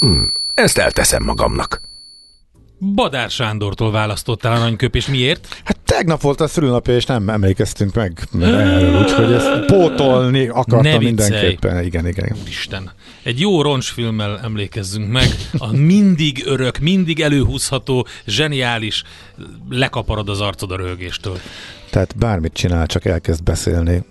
[0.00, 0.22] Hm,
[0.56, 1.80] ezt elteszem magamnak.
[2.78, 5.06] Badár Sándortól választottál aranyköpés.
[5.06, 5.60] Miért?
[5.64, 11.84] Hát tegnap volt a szülőnapja, és nem emlékeztünk meg erről, úgyhogy ezt pótolni akartam mindenképpen.
[11.84, 12.36] Igen, igen.
[12.48, 12.90] Isten.
[13.22, 15.28] Egy jó roncsfilmmel emlékezzünk meg.
[15.58, 19.02] A mindig örök, mindig előhúzható, zseniális,
[19.68, 21.38] lekaparod az arcod a röhögéstől.
[21.90, 24.02] Tehát bármit csinál, csak elkezd beszélni.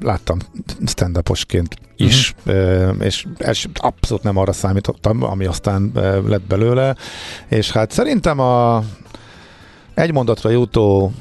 [0.00, 0.38] Láttam
[0.86, 1.18] stand
[1.96, 3.04] is, uh-huh.
[3.04, 5.90] és, és abszolút nem arra számítottam, ami aztán
[6.26, 6.96] lett belőle,
[7.48, 8.84] és hát szerintem a
[9.94, 11.12] egy mondatra jutó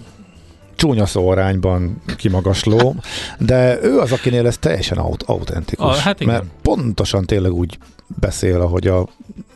[0.75, 2.95] csúnya szó arányban kimagasló,
[3.39, 5.85] de ő az, akinél ez teljesen aut- autentikus.
[5.85, 7.77] Ah, hát mert pontosan tényleg úgy
[8.19, 9.07] beszél, ahogy a,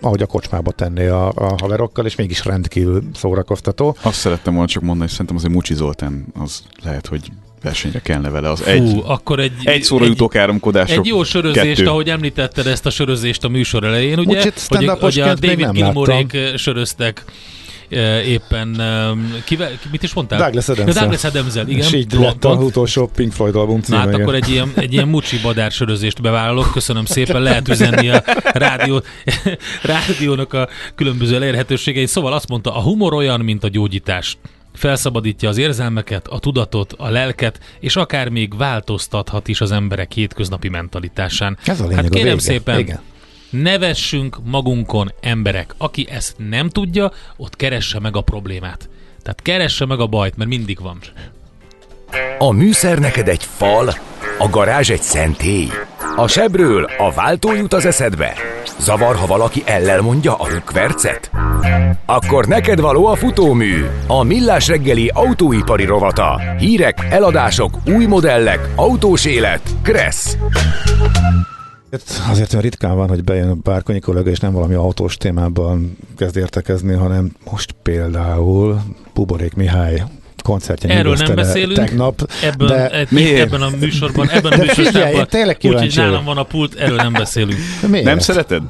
[0.01, 3.95] ahogy a kocsmába tenné a, a haverokkal, és mégis rendkívül szórakoztató.
[4.01, 8.30] Azt szerettem volna csak mondani, hogy szerintem azért Mucsi Zoltán az lehet, hogy versenyre kellene
[8.30, 8.49] vele.
[8.49, 10.97] Az Fú, egy, akkor egy, egy szóra jutó káromkodások.
[10.97, 11.89] Egy jó sörözést, kettő.
[11.89, 14.51] ahogy említetted ezt a sörözést a műsor elején, ugye?
[14.67, 17.23] hogy, hogy a David Gilmorék söröztek
[18.25, 18.81] éppen,
[19.43, 20.39] kivel, mit is mondtál?
[20.39, 21.69] Douglas adams Douglas adams igen.
[21.69, 23.97] És így lett a utolsó Pink Floyd album címe.
[23.97, 28.23] Hát akkor egy ilyen, egy ilyen mucsi badár sörözést bevállalok, köszönöm szépen, lehet üzenni a
[28.53, 29.01] rádió,
[29.84, 32.08] rádiónak a különböző elérhetőségeit.
[32.08, 34.38] Szóval azt mondta, a humor olyan, mint a gyógyítás.
[34.73, 40.69] Felszabadítja az érzelmeket, a tudatot, a lelket, és akár még változtathat is az emberek hétköznapi
[40.69, 41.58] mentalitásán.
[41.65, 42.99] Ez a lényeg, hát kérem a szépen, Igen
[43.62, 45.74] nevessünk magunkon emberek.
[45.78, 48.89] Aki ezt nem tudja, ott keresse meg a problémát.
[49.22, 51.00] Tehát keresse meg a bajt, mert mindig van.
[52.38, 53.94] A műszer neked egy fal,
[54.39, 55.70] a garázs egy szentély.
[56.15, 58.34] A sebről a váltó jut az eszedbe.
[58.80, 61.32] Zavar, ha valaki ellel mondja a rükvercet?
[62.06, 66.41] Akkor neked való a futómű, a millás reggeli autóipari rovata.
[66.58, 70.38] Hírek, eladások, új modellek, autós élet, Kressz.
[72.29, 76.93] Azért olyan ritkán van, hogy bejön bárkonyi kollega, és nem valami autós témában kezd értekezni,
[76.93, 78.81] hanem most például
[79.13, 80.03] Buborék Mihály
[80.43, 82.31] koncertje Erről nem beszélünk tegnap.
[82.43, 83.39] Ebben, de e, miért?
[83.39, 85.27] ebben a műsorban, ebben a műsorban.
[85.62, 87.60] Úgyhogy nálam van a pult, erről nem beszélünk.
[87.88, 88.05] Miért?
[88.05, 88.63] Nem szereted?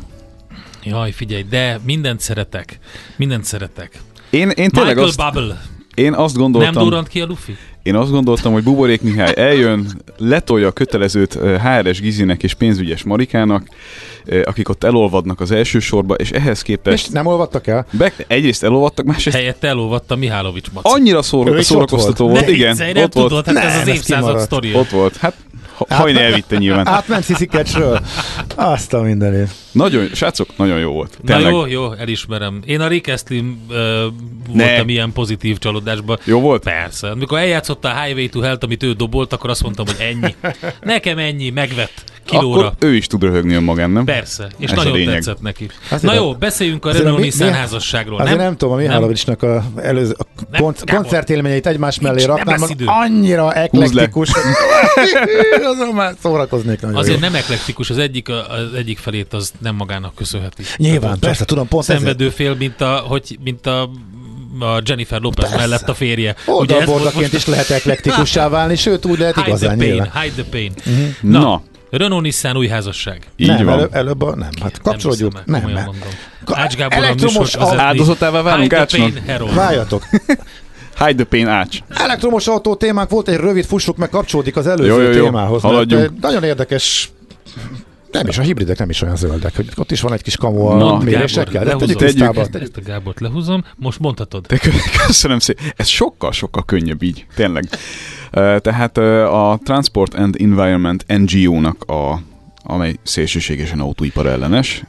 [0.84, 2.80] Jaj, figyelj, de mindent szeretek.
[3.16, 4.00] Mindent szeretek.
[4.30, 5.18] Én, én tényleg Michael azt...
[5.18, 5.62] Bubble.
[5.96, 6.74] Én azt gondoltam...
[6.74, 7.56] Nem durrant ki a Luffy?
[7.84, 13.68] Én azt gondoltam, hogy Buborék Mihály eljön, letolja a kötelezőt HRS Gizinek és pénzügyes Marikának,
[14.44, 17.06] akik ott elolvadnak az első sorba, és ehhez képest...
[17.06, 17.86] És nem olvadtak el?
[17.92, 19.36] Be, egyrészt elolvadtak, másrészt...
[19.36, 20.88] Helyette elolvadta Mihálovics Maci.
[20.92, 22.56] Annyira szóra, szórakoztató volt, volt.
[22.56, 22.76] igen.
[22.76, 23.46] Nem ott tudod, volt.
[23.46, 24.80] hát ez az évszázad sztoria.
[24.80, 25.18] Ott volt.
[25.18, 25.36] Hát
[25.90, 26.88] Hajni elvitte nyilván.
[26.88, 28.00] Átment Sziszikecsről.
[28.56, 29.50] Azt a mindenét.
[29.72, 31.18] Nagyon, srácok, nagyon jó volt.
[31.26, 31.52] Tényleg.
[31.52, 32.62] Na jó, jó, elismerem.
[32.66, 33.76] Én a Rick Astley uh,
[34.48, 36.20] voltam ilyen pozitív csalódásban.
[36.24, 36.64] Jó volt?
[36.64, 37.10] Persze.
[37.10, 40.36] Amikor eljátszotta a Highway to Hell-t, amit ő dobolt, akkor azt mondtam, hogy ennyi.
[40.82, 42.68] Nekem ennyi, megvett kilóra.
[42.68, 44.06] Akkor ő is tud röhögni önmagán, nem?
[44.06, 45.70] Persze, és Ez nagyon tetszett neki.
[45.90, 48.20] Azért Na jó, beszéljünk a Renault Nissan házasságról.
[48.20, 53.54] Azért nem, nem tudom, a Mihálovicsnak a, előző, a konc- koncertélményeit egymás mellé raknám, annyira
[53.54, 54.30] eklektikus.
[55.66, 57.22] Azon már szórakoznék nagyon Azért jó.
[57.22, 60.64] nem eklektikus, az egyik, az egyik felét az nem magának köszönheti.
[60.78, 63.90] Nyilván, persze, tudom, pont Szenvedő fél, mint a, hogy, mint a
[64.60, 65.68] a Jennifer Lopez Persze.
[65.68, 66.36] mellett a férje.
[66.46, 70.72] Oldalbordaként is lehet eklektikussá válni, sőt úgy lehet hide igazán the pain, Hide the pain.
[70.78, 71.08] Uh-huh.
[71.22, 73.28] Na, Na, Renault Nissan új házasság.
[73.36, 73.74] Így nem, van.
[73.80, 74.50] Elő, előbb a, nem.
[74.62, 75.46] Hát kapcsolódjuk.
[75.46, 75.74] Nem, nem.
[75.74, 75.90] nem.
[76.46, 77.04] Ács Gábor
[77.54, 79.54] a áldozatává válunk Ácsnak.
[79.54, 80.04] Váljatok.
[80.98, 81.80] Hide the pain ács.
[81.90, 85.24] Elektromos autó témánk volt, egy rövid fussuk meg kapcsolódik az előző jó, jó, jó.
[85.24, 85.62] témához.
[85.62, 86.20] Haladjunk.
[86.22, 87.10] Nagyon érdekes
[88.12, 90.66] Nem is, a hibridek nem is olyan zöldek, hogy ott is van egy kis kamu
[90.66, 91.64] a Na, mérésekkel.
[91.64, 92.08] Gábor, de tegyük lehúzom.
[92.08, 92.40] tisztába.
[92.42, 94.46] Ezt, ezt a Gábort lehúzom, most mondhatod.
[94.46, 94.74] De kö-
[95.08, 95.66] köszönöm szépen.
[95.76, 97.64] Ez sokkal-sokkal könnyebb így, tényleg.
[98.32, 102.20] Ö, Tehát ö, a Transport and Environment NGO-nak a
[102.68, 104.84] amely szélsőségesen autóipar ellenes.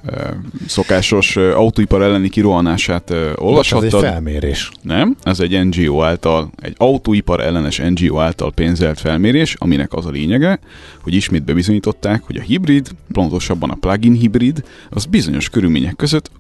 [0.67, 4.01] Szokásos autóipar elleni kirohanását ö, Ez egy olvashattad.
[4.01, 4.71] felmérés.
[4.83, 10.11] Nem, ez egy NGO által, egy autóipar ellenes NGO által pénzelt felmérés, aminek az a
[10.11, 10.59] lényege,
[11.03, 16.31] hogy ismét bebizonyították, hogy a hibrid, pontosabban a plug-in hibrid, az bizonyos körülmények között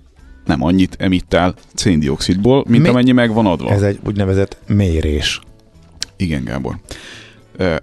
[0.44, 2.88] nem annyit emittál széndiokszidból, mint Mi?
[2.88, 3.70] amennyi meg van adva.
[3.70, 5.40] Ez egy úgynevezett mérés.
[6.16, 6.77] Igen, Gábor.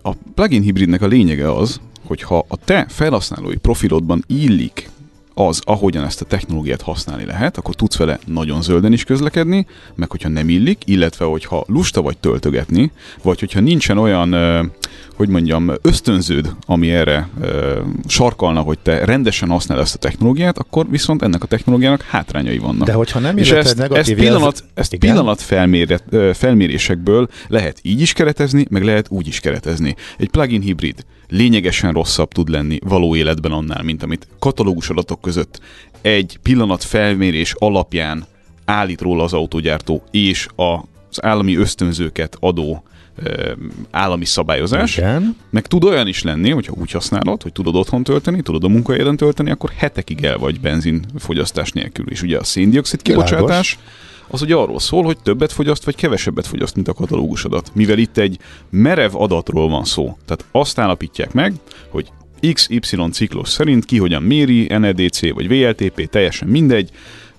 [0.02, 4.90] A plugin hibridnek a lényege az, hogy ha a te felhasználói profilodban illik
[5.34, 10.12] az, ahogyan ezt a technológiát használni lehet, akkor tudsz vele nagyon zölden is közlekedni, meg
[10.12, 14.36] hogyha nem illik, illetve hogyha lusta vagy töltögetni, vagy hogyha nincsen olyan,
[15.16, 17.30] hogy mondjam, ösztönződ, ami erre
[18.08, 22.88] sarkalna, hogy te rendesen használ ezt a technológiát, akkor viszont ennek a technológiának hátrányai vannak.
[22.88, 25.12] De hogyha nem És ezt, negatív ezt, pillanat, jelz- ezt Igen?
[25.12, 29.96] pillanat felméret, felmérésekből lehet így is keretezni, meg lehet úgy is keretezni.
[30.18, 35.60] Egy plugin hibrid lényegesen rosszabb tud lenni való életben annál, mint amit katalógus adatok között
[36.02, 38.26] egy pillanat felmérés alapján
[38.66, 42.84] állít róla az autógyártó és az állami ösztönzőket adó
[43.92, 44.98] állami szabályozás.
[44.98, 45.36] Igen.
[45.50, 49.18] Meg tud olyan is lenni, hogyha úgy használod, hogy tudod otthon tölteni, tudod a munkahelyen
[49.18, 52.10] tölteni, akkor hetekig el vagy benzinfogyasztás nélkül.
[52.10, 53.80] És ugye a széndiokszid kibocsátás
[54.28, 57.72] az ugye arról szól, hogy többet fogyaszt, vagy kevesebbet fogyaszt, mint a katalógus adat.
[57.74, 58.38] Mivel itt egy
[58.70, 60.18] merev adatról van szó.
[60.26, 61.54] Tehát azt állapítják meg,
[61.90, 62.12] hogy
[62.54, 62.80] XY
[63.12, 66.90] ciklus szerint ki hogyan méri, NEDC vagy VLTP, teljesen mindegy,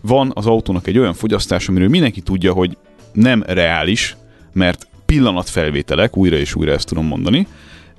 [0.00, 2.76] van az autónak egy olyan fogyasztás, amiről mindenki tudja, hogy
[3.12, 4.16] nem reális,
[4.52, 7.46] mert pillanatfelvételek, újra és újra ezt tudom mondani,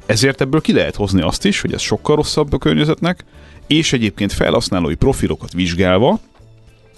[0.06, 3.24] ezért ebből ki lehet hozni azt is, hogy ez sokkal rosszabb a környezetnek,
[3.68, 6.20] és egyébként felhasználói profilokat vizsgálva,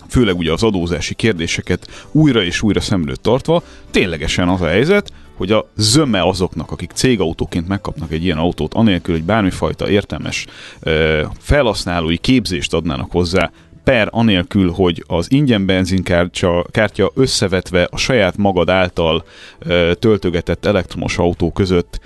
[0.10, 5.12] főleg ugye az adózási kérdéseket újra és újra szem előtt tartva, ténylegesen az a helyzet,
[5.38, 10.46] hogy a zöme azoknak, akik cégautóként megkapnak egy ilyen autót, anélkül, hogy bármifajta értelmes
[10.80, 13.52] ö, felhasználói képzést adnának hozzá,
[13.84, 19.26] per anélkül, hogy az ingyen benzinkártya kártya összevetve a saját magad által
[19.60, 22.00] ö, töltögetett elektromos autó között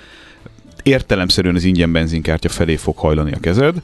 [0.84, 3.76] értelemszerűen az ingyen benzinkártya felé fog hajlani a kezed,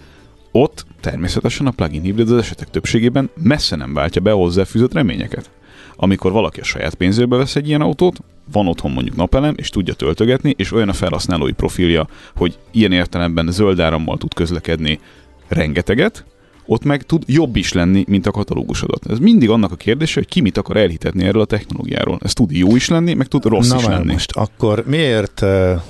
[0.61, 5.49] ott természetesen a plugin hibrid az esetek többségében messze nem váltja be a hozzáfűzött reményeket.
[5.95, 8.19] Amikor valaki a saját pénzébe vesz egy ilyen autót,
[8.51, 13.51] van otthon mondjuk napelem, és tudja töltögetni, és olyan a felhasználói profilja, hogy ilyen értelemben
[13.51, 14.99] zöld árammal tud közlekedni
[15.47, 16.25] rengeteget,
[16.65, 19.11] ott meg tud jobb is lenni, mint a katalógus adat.
[19.11, 22.19] Ez mindig annak a kérdése, hogy ki mit akar elhitetni erről a technológiáról.
[22.23, 24.11] Ez tud jó is lenni, meg tud rossz Na is lenni.
[24.11, 25.81] most akkor miért uh,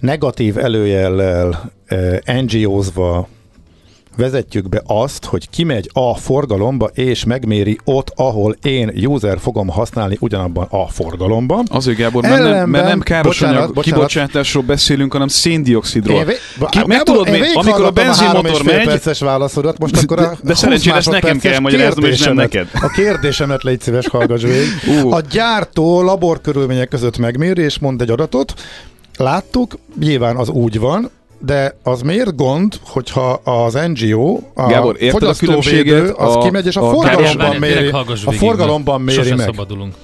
[0.00, 3.28] negatív előjellel uh, NGO-zva
[4.16, 10.16] vezetjük be azt, hogy kimegy a forgalomba és megméri ott, ahol én user fogom használni
[10.20, 11.66] ugyanabban a forgalomban.
[11.70, 13.98] Azért Gábor, mert nem, Ellenben- mert nem káros bocsánat, anyag bocsánat.
[13.98, 16.24] kibocsátásról beszélünk, hanem széndiokszidról.
[16.68, 20.22] Ki, meg tudod, én mi, amikor a benzinmotor fél megy, perces válaszodat, most akkor a
[20.22, 22.68] De- de 20 szerencsére ezt nekem kell magyaráznom, és nem neked.
[22.72, 25.02] A kérdésemet légy szíves, hallgass végig.
[25.04, 25.12] Ú.
[25.12, 28.54] A gyártó laborkörülmények között megméri, és mond egy adatot.
[29.16, 31.10] Láttuk, nyilván az úgy van,
[31.44, 36.38] de az miért gond, hogyha az NGO, a Gábor, érted a fogyasztóvédő, különbséget az a-
[36.38, 37.88] kimegy, és a, a- forgalomban méri,
[38.24, 39.38] a forgalomban méri meg.
[39.38, 39.94] szabadulunk.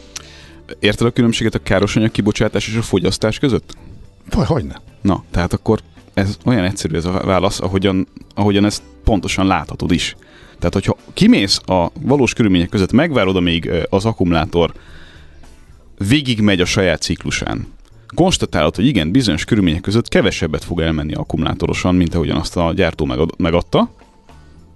[0.78, 3.74] érted a különbséget a káros anyag kibocsátás és a fogyasztás között?
[4.30, 4.80] Hogy, hogyne?
[5.00, 5.78] Na, tehát akkor
[6.14, 10.16] ez olyan egyszerű ez a válasz, ahogyan, ahogyan ezt pontosan láthatod is.
[10.58, 14.72] Tehát, hogyha kimész a valós körülmények között, megvárod, amíg az akkumulátor
[16.08, 17.66] végigmegy a saját ciklusán,
[18.14, 23.04] konstatálod, hogy igen, bizonyos körülmények között kevesebbet fog elmenni akkumulátorosan, mint ahogyan azt a gyártó
[23.04, 23.90] megad- megadta.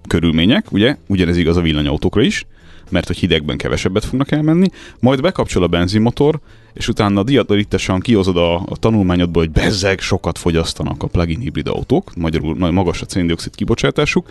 [0.08, 0.96] Körülmények, ugye?
[1.06, 2.46] Ugyanez igaz a villanyautókra is,
[2.90, 4.68] mert hogy hidegben kevesebbet fognak elmenni,
[5.00, 6.40] majd bekapcsol a benzinmotor,
[6.72, 12.14] és utána diadalitesen kihozod a, a tanulmányodból, hogy bezzeg sokat fogyasztanak a plug-in hibrid autók,
[12.16, 14.28] magyarul nagy magas a széndiokszid kibocsátásuk,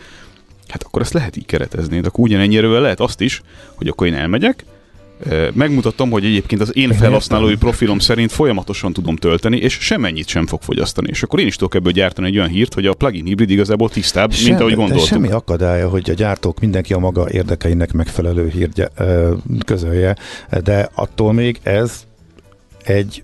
[0.67, 1.99] hát akkor ezt lehet így keretezni.
[1.99, 3.41] De akkor ugyanennyire lehet azt is,
[3.75, 4.65] hogy akkor én elmegyek,
[5.53, 10.61] megmutatom, hogy egyébként az én felhasználói profilom szerint folyamatosan tudom tölteni, és semennyit sem fog
[10.61, 11.07] fogyasztani.
[11.09, 13.89] És akkor én is tudok ebből gyártani egy olyan hírt, hogy a plug-in hibrid igazából
[13.89, 15.07] tisztább, mint ahogy gondoltuk.
[15.07, 18.91] semmi akadálya, hogy a gyártók mindenki a maga érdekeinek megfelelő hírt
[19.65, 20.15] közölje,
[20.63, 22.03] de attól még ez
[22.83, 23.23] egy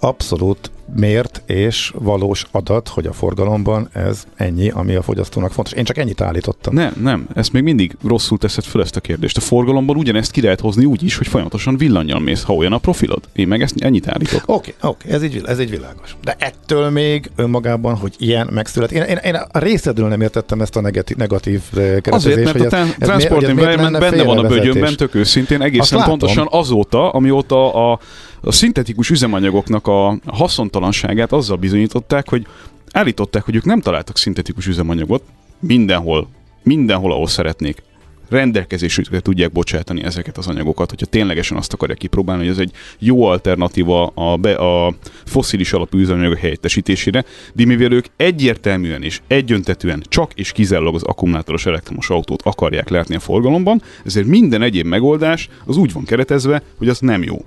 [0.00, 5.72] abszolút mért és valós adat, hogy a forgalomban ez ennyi, ami a fogyasztónak fontos.
[5.72, 6.74] Én csak ennyit állítottam.
[6.74, 9.36] Nem, nem, ezt még mindig rosszul teszed fel ezt a kérdést.
[9.36, 12.78] A forgalomban ugyanezt ki lehet hozni úgy is, hogy folyamatosan villannyal mész, ha olyan a
[12.78, 13.22] profilod.
[13.32, 14.42] Én meg ezt ennyit állítok.
[14.46, 16.16] Oké, okay, oké, okay, ez, így, ez így világos.
[16.22, 18.92] De ettől még önmagában, hogy ilyen megszület.
[18.92, 21.62] Én, én, én a részedről nem értettem ezt a negatív, negatív
[22.02, 27.90] Azért, mert a transport environment benne van a bőgyönben, tök őszintén, egészen pontosan azóta, amióta
[27.92, 27.98] a
[28.44, 32.46] a szintetikus üzemanyagoknak a haszontalanságát azzal bizonyították, hogy
[32.92, 35.22] állították, hogy ők nem találtak szintetikus üzemanyagot
[35.60, 36.28] mindenhol,
[36.62, 37.82] mindenhol, ahol szeretnék
[38.28, 43.24] rendelkezésükre tudják bocsátani ezeket az anyagokat, hogyha ténylegesen azt akarják kipróbálni, hogy ez egy jó
[43.24, 50.32] alternatíva a, be, a foszilis alapú üzemanyagok helyettesítésére, de mivel ők egyértelműen és egyöntetűen csak
[50.34, 55.76] és kizárólag az akkumulátoros elektromos autót akarják látni a forgalomban, ezért minden egyéb megoldás az
[55.76, 57.44] úgy van keretezve, hogy az nem jó.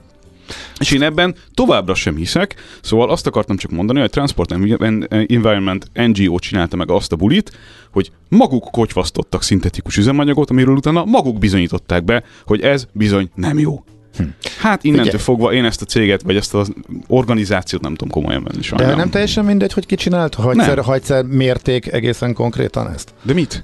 [0.79, 5.91] És én ebben továbbra sem hiszek, szóval azt akartam csak mondani, hogy a Transport Environment
[5.93, 7.51] NGO csinálta meg azt a bulit,
[7.91, 13.83] hogy maguk kocsvasztottak szintetikus üzemanyagot, amiről utána maguk bizonyították be, hogy ez bizony nem jó.
[14.17, 14.23] Hm.
[14.59, 15.17] Hát innentől Ugye?
[15.17, 16.73] fogva én ezt a céget, vagy ezt az
[17.07, 18.95] organizációt nem tudom komolyan venni sajnálom.
[18.95, 20.33] De nem teljesen mindegy, hogy ki csinált?
[20.33, 23.13] Ha egyszer, ha egyszer mérték egészen konkrétan ezt?
[23.21, 23.63] De mit?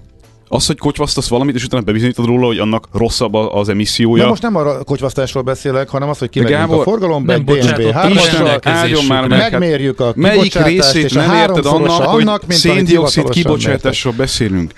[0.53, 4.23] Az, hogy kocsvasztasz valamit, és utána bebizonyítod róla, hogy annak rosszabb az emissziója.
[4.23, 9.05] Na most nem a kocsvasztásról beszélek, hanem az, hogy kimegyünk a forgalomba egy BMW 3
[9.07, 14.73] már meg, megmérjük a Melyik részét és nem érted annak, annak hogy széndiokszid kibocsátásról beszélünk?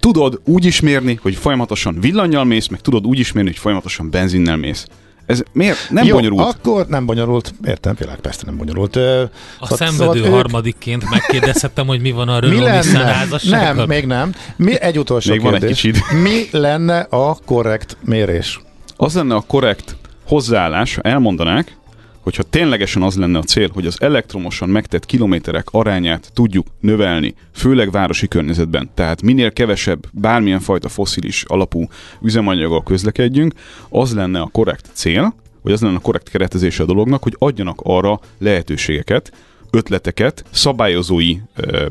[0.00, 4.86] Tudod úgy ismérni, hogy folyamatosan villanyjal mész, meg tudod úgy ismérni, hogy folyamatosan benzinnel mész.
[5.32, 6.54] Ez miért nem Jó, bonyolult?
[6.54, 7.54] akkor nem bonyolult.
[7.64, 8.96] Értem, világ, persze nem bonyolult.
[8.96, 9.30] A
[9.60, 13.26] szóval, szenvedő szóval harmadikként megkérdezhettem, hogy mi van a mi lenne?
[13.42, 14.32] Nem, még nem.
[14.56, 15.60] Mi, egy utolsó még kérdés.
[15.60, 16.12] Van egy kicsit.
[16.22, 18.60] Mi lenne a korrekt mérés?
[18.96, 21.76] Az lenne a korrekt hozzáállás, elmondanák,
[22.22, 27.90] hogyha ténylegesen az lenne a cél, hogy az elektromosan megtett kilométerek arányát tudjuk növelni, főleg
[27.90, 31.88] városi környezetben, tehát minél kevesebb bármilyen fajta foszilis alapú
[32.22, 33.54] üzemanyaggal közlekedjünk,
[33.88, 37.80] az lenne a korrekt cél, vagy az lenne a korrekt keretezése a dolognak, hogy adjanak
[37.82, 39.32] arra lehetőségeket,
[39.70, 41.86] ötleteket, szabályozói, eh,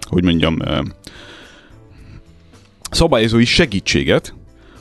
[0.00, 0.78] hogy mondjam, eh,
[2.90, 4.34] szabályozói segítséget,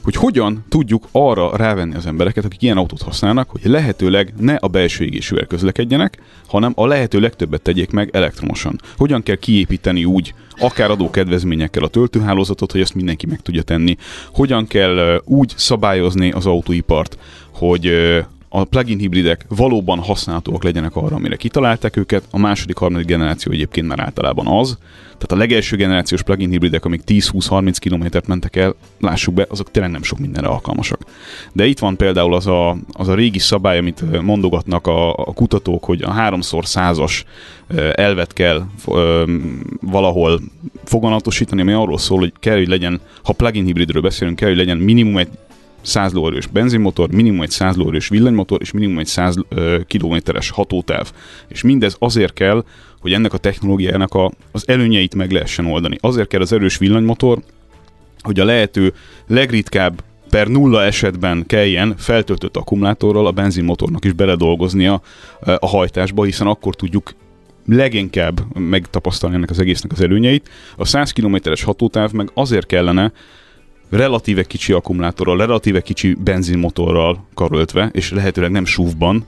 [0.06, 4.68] hogy hogyan tudjuk arra rávenni az embereket, akik ilyen autót használnak, hogy lehetőleg ne a
[4.68, 8.80] belső égésűvel közlekedjenek, hanem a lehető legtöbbet tegyék meg elektromosan.
[8.98, 13.96] Hogyan kell kiépíteni úgy, akár adókedvezményekkel a töltőhálózatot, hogy ezt mindenki meg tudja tenni.
[14.34, 17.18] Hogyan kell úgy szabályozni az autóipart,
[17.52, 17.92] hogy
[18.56, 22.24] a plug-in hibridek valóban használhatóak legyenek arra, amire kitalálták őket.
[22.32, 24.78] A második, harmadik generáció egyébként már általában az.
[25.04, 29.92] Tehát a legelső generációs plug-in hibridek, amik 10-20-30 kilométert mentek el, lássuk be, azok tényleg
[29.92, 31.02] nem sok mindenre alkalmasak.
[31.54, 35.84] De itt van például az a, az a régi szabály, amit mondogatnak a, a kutatók,
[35.84, 37.26] hogy a háromszor százas
[37.94, 38.64] elvet kell
[39.82, 40.42] valahol
[40.84, 44.78] foganatosítani, ami arról szól, hogy kell, hogy legyen, ha plug-in hibridről beszélünk, kell, hogy legyen
[44.78, 45.30] minimum egy
[45.86, 49.36] 100 lóerős benzinmotor, minimum egy 100 lóerős villanymotor, és minimum egy 100
[49.88, 51.12] kilométeres hatótáv.
[51.48, 52.64] És mindez azért kell,
[53.00, 55.98] hogy ennek a technológiának a, az előnyeit meg lehessen oldani.
[56.00, 57.40] Azért kell az erős villanymotor,
[58.22, 58.94] hogy a lehető
[59.28, 65.02] legritkább per nulla esetben kelljen feltöltött akkumulátorral a benzinmotornak is beledolgoznia
[65.40, 67.14] a hajtásba, hiszen akkor tudjuk
[67.68, 70.50] leginkább megtapasztalni ennek az egésznek az előnyeit.
[70.78, 73.12] A 100 kilométeres hatótáv meg azért kellene,
[73.90, 79.26] relatíve kicsi akkumulátorral, relatíve kicsi benzinmotorral karöltve, és lehetőleg nem súvban,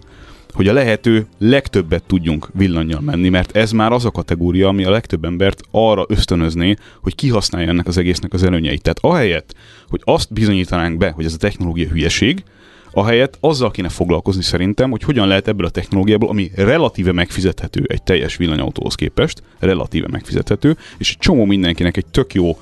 [0.57, 4.89] hogy a lehető legtöbbet tudjunk villanyjal menni, mert ez már az a kategória, ami a
[4.89, 8.81] legtöbb embert arra ösztönözné, hogy kihasználja ennek az egésznek az előnyeit.
[8.81, 9.55] Tehát ahelyett,
[9.89, 12.43] hogy azt bizonyítanánk be, hogy ez a technológia hülyeség,
[12.91, 18.03] ahelyett azzal kéne foglalkozni szerintem, hogy hogyan lehet ebből a technológiából, ami relatíve megfizethető egy
[18.03, 22.57] teljes villanyautóhoz képest, relatíve megfizethető, és egy csomó mindenkinek egy tök jó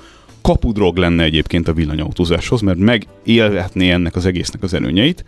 [0.46, 5.24] kapudrog lenne egyébként a villanyautózáshoz, mert megélhetné ennek az egésznek az előnyeit.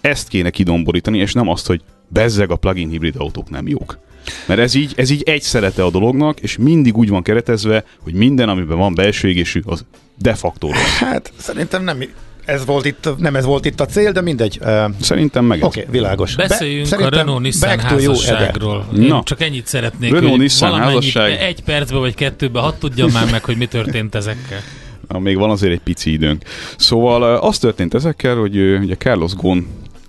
[0.00, 3.98] Ezt kéne kidomborítani, és nem azt, hogy bezzeg a plug-in hibrid autók nem jók.
[4.46, 8.14] Mert ez így, ez így egy szerete a dolognak, és mindig úgy van keretezve, hogy
[8.14, 9.84] minden, amiben van belső égésű, az
[10.18, 10.98] de facto rossz.
[10.98, 12.02] Hát szerintem nem
[12.46, 14.60] ez volt itt, nem ez volt itt a cél, de mindegy.
[15.00, 16.36] Szerintem meg Oké, okay, világos.
[16.36, 18.86] Beszéljünk Be, a Renault-Nissan házasságról.
[18.94, 19.22] Én Na.
[19.24, 21.40] csak ennyit szeretnék, Renault-Nissan házasság.
[21.40, 24.60] egy percbe vagy kettőbe, hadd tudjam már meg, hogy mi történt ezekkel.
[25.08, 26.42] Na, még van azért egy pici időnk.
[26.76, 29.58] Szóval az történt ezekkel, hogy ugye Carlos Ghosn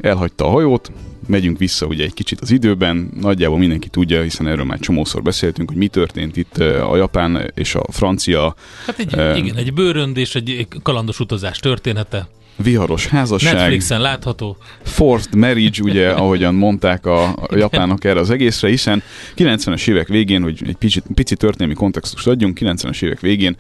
[0.02, 0.92] elhagyta a hajót,
[1.28, 5.70] megyünk vissza ugye egy kicsit az időben, nagyjából mindenki tudja, hiszen erről már csomószor beszéltünk,
[5.70, 8.56] hogy mi történt itt a japán és a francia...
[8.86, 12.28] Hát egy, uh, igen, egy bőrönd és egy kalandos utazás története.
[12.56, 13.54] viharos házasság.
[13.54, 14.58] Netflixen látható.
[14.84, 19.04] Forced marriage, ugye, ahogyan mondták a, a japánok erre az egészre, hiszen
[19.38, 23.56] 90-es évek végén, hogy egy pici, pici történelmi kontextust adjunk, 90-es évek végén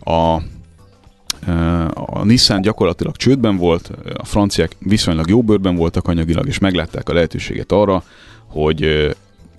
[0.00, 0.38] a
[1.94, 7.12] a Nissan gyakorlatilag csődben volt, a franciák viszonylag jó bőrben voltak anyagilag, és meglátták a
[7.12, 8.02] lehetőséget arra,
[8.46, 9.10] hogy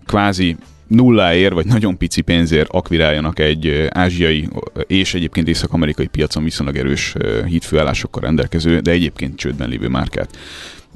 [0.05, 0.57] kvázi
[0.88, 4.49] nulláért, vagy nagyon pici pénzért akviráljanak egy ázsiai
[4.88, 7.15] és egyébként észak-amerikai piacon viszonylag erős
[7.45, 10.38] hídfőállásokkal rendelkező, de egyébként csődben lévő márkát.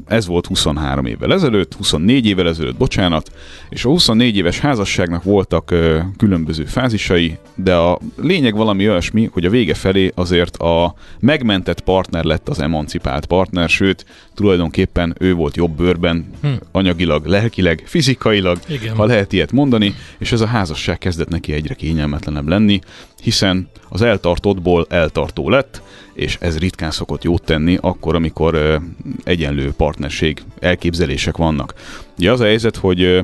[0.07, 3.31] Ez volt 23 évvel ezelőtt, 24 évvel ezelőtt, bocsánat,
[3.69, 9.45] és a 24 éves házasságnak voltak ö, különböző fázisai, de a lényeg valami olyasmi, hogy
[9.45, 15.55] a vége felé azért a megmentett partner lett az emancipált partner, sőt, tulajdonképpen ő volt
[15.55, 16.47] jobb bőrben, hm.
[16.71, 18.95] anyagilag, lelkileg, fizikailag, Igen.
[18.95, 22.79] ha lehet ilyet mondani, és ez a házasság kezdett neki egyre kényelmetlenebb lenni,
[23.21, 25.81] hiszen az eltartottból eltartó lett,
[26.17, 28.81] és ez ritkán szokott jót tenni, akkor, amikor
[29.23, 31.73] egyenlő partnerség elképzelések vannak.
[32.17, 33.21] Ugye az a helyzet, hogy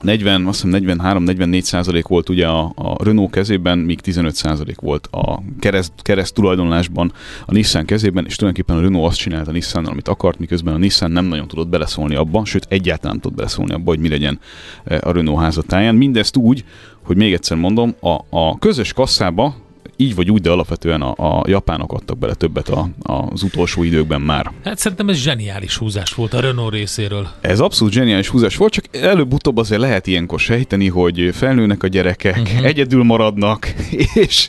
[0.00, 5.08] 40, azt hiszem 43-44 százalék volt ugye a, a Renault kezében, míg 15 százalék volt
[5.10, 7.12] a kereszt, kereszt tulajdonlásban
[7.46, 10.78] a Nissan kezében, és tulajdonképpen a Renault azt csinálta a Nissan, amit akart, miközben a
[10.78, 14.40] Nissan nem nagyon tudott beleszólni abba, sőt egyáltalán nem tudott beleszólni abba, hogy mi legyen
[14.84, 15.94] a Renault házatáján.
[15.94, 16.64] Mindezt úgy,
[17.02, 19.61] hogy még egyszer mondom, a, a közös kasszába
[20.02, 23.82] így vagy úgy, de alapvetően a, a japánok adtak bele többet a, a, az utolsó
[23.82, 24.50] időkben már.
[24.64, 27.28] Hát szerintem ez zseniális húzás volt a Renault részéről.
[27.40, 32.38] Ez abszolút zseniális húzás volt, csak előbb-utóbb azért lehet ilyenkor sejteni, hogy felnőnek a gyerekek,
[32.38, 32.64] uh-huh.
[32.64, 33.74] egyedül maradnak,
[34.26, 34.48] és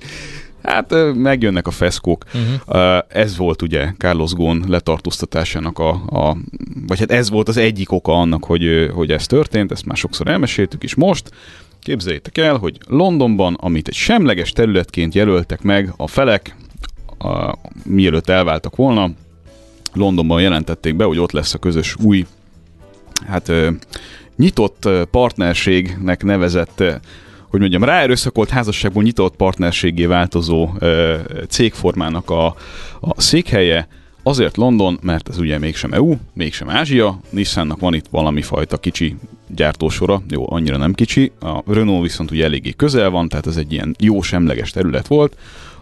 [0.64, 2.24] Hát megjönnek a feszkók.
[2.34, 3.00] Uh-huh.
[3.08, 6.38] Ez volt ugye Carlos Ghosn letartóztatásának a, a,
[6.88, 10.28] vagy hát ez volt az egyik oka annak, hogy, hogy ez történt, ezt már sokszor
[10.28, 11.32] elmeséltük is most.
[11.84, 16.56] Képzeljétek el, hogy Londonban, amit egy semleges területként jelöltek meg a felek,
[17.18, 17.56] a,
[17.86, 19.10] mielőtt elváltak volna,
[19.94, 22.26] Londonban jelentették be, hogy ott lesz a közös új,
[23.28, 23.52] hát
[24.36, 26.84] nyitott partnerségnek nevezett
[27.50, 30.70] hogy mondjam, ráerőszakolt házasságból nyitott partnerségé változó
[31.50, 32.46] cégformának a,
[33.00, 33.88] a székhelye,
[34.26, 39.16] Azért London, mert ez ugye mégsem EU, mégsem Ázsia, Nissannak van itt valami fajta kicsi
[39.48, 43.72] gyártósora, jó, annyira nem kicsi, a Renault viszont ugye eléggé közel van, tehát ez egy
[43.72, 45.38] ilyen jó semleges terület volt,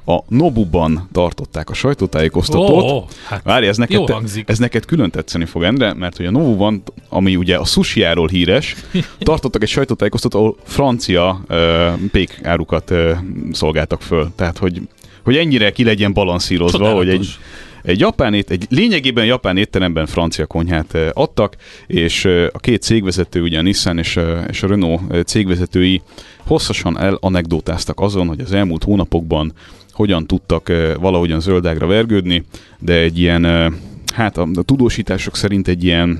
[0.06, 2.70] a Nobuban tartották a sajtótájékoztatót.
[2.70, 6.26] Oh, oh, hát Várj, ez neked, te, ez neked külön tetszeni fog, Endre, mert hogy
[6.26, 8.76] a Nobuban, ami ugye a sushiáról híres,
[9.20, 13.12] tartottak egy sajtótájékoztatót, ahol francia uh, pékárukat uh,
[13.52, 14.32] szolgáltak föl.
[14.36, 14.82] Tehát, hogy,
[15.24, 17.06] hogy ennyire ki legyen balanszírozva, Csodálatos.
[17.06, 17.38] hogy egy
[17.84, 21.56] egy japán ét, egy lényegében japán étteremben francia konyhát adtak,
[21.88, 26.02] és a két cégvezető, ugye a Nissan és a, és a Renault cégvezetői
[26.38, 29.54] hosszasan elanekdotáztak azon, hogy az elmúlt hónapokban
[29.92, 32.44] hogyan tudtak valahogyan zöldágra vergődni,
[32.80, 33.74] de egy ilyen,
[34.14, 36.20] hát a, a tudósítások szerint egy ilyen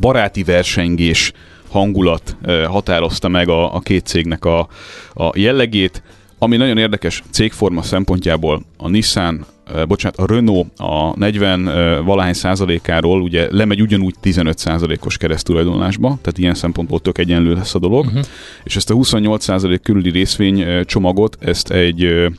[0.00, 1.32] baráti versengés
[1.68, 4.68] hangulat határozta meg a, a két cégnek a,
[5.14, 6.02] a jellegét,
[6.38, 9.46] ami nagyon érdekes cégforma szempontjából a Nissan
[9.88, 16.54] bocsánat, a Renault a 40 valahány százalékáról ugye lemegy ugyanúgy 15 százalékos keresztulajdonlásba, tehát ilyen
[16.54, 18.24] szempontból tök egyenlő lesz a dolog, uh-huh.
[18.64, 22.30] és ezt a 28 százalék körüli részvény csomagot, ezt egy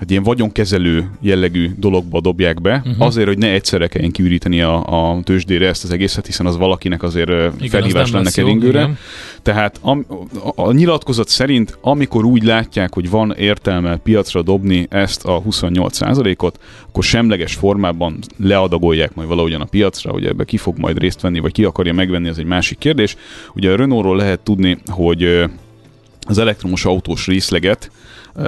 [0.00, 3.06] egy ilyen vagyonkezelő jellegű dologba dobják be, uh-huh.
[3.06, 7.02] azért, hogy ne egyszerre kelljen kiüríteni a, a tőzsdére ezt az egészet, hiszen az valakinek
[7.02, 8.90] azért igen, felhívás lenne keringőre.
[9.42, 15.24] Tehát a, a, a nyilatkozat szerint, amikor úgy látják, hogy van értelme piacra dobni ezt
[15.24, 20.98] a 28%-ot, akkor semleges formában leadagolják majd valahogyan a piacra, hogy ebbe ki fog majd
[20.98, 23.16] részt venni, vagy ki akarja megvenni, az egy másik kérdés.
[23.54, 25.44] Ugye a Renaultról lehet tudni, hogy
[26.26, 27.90] az elektromos autós részleget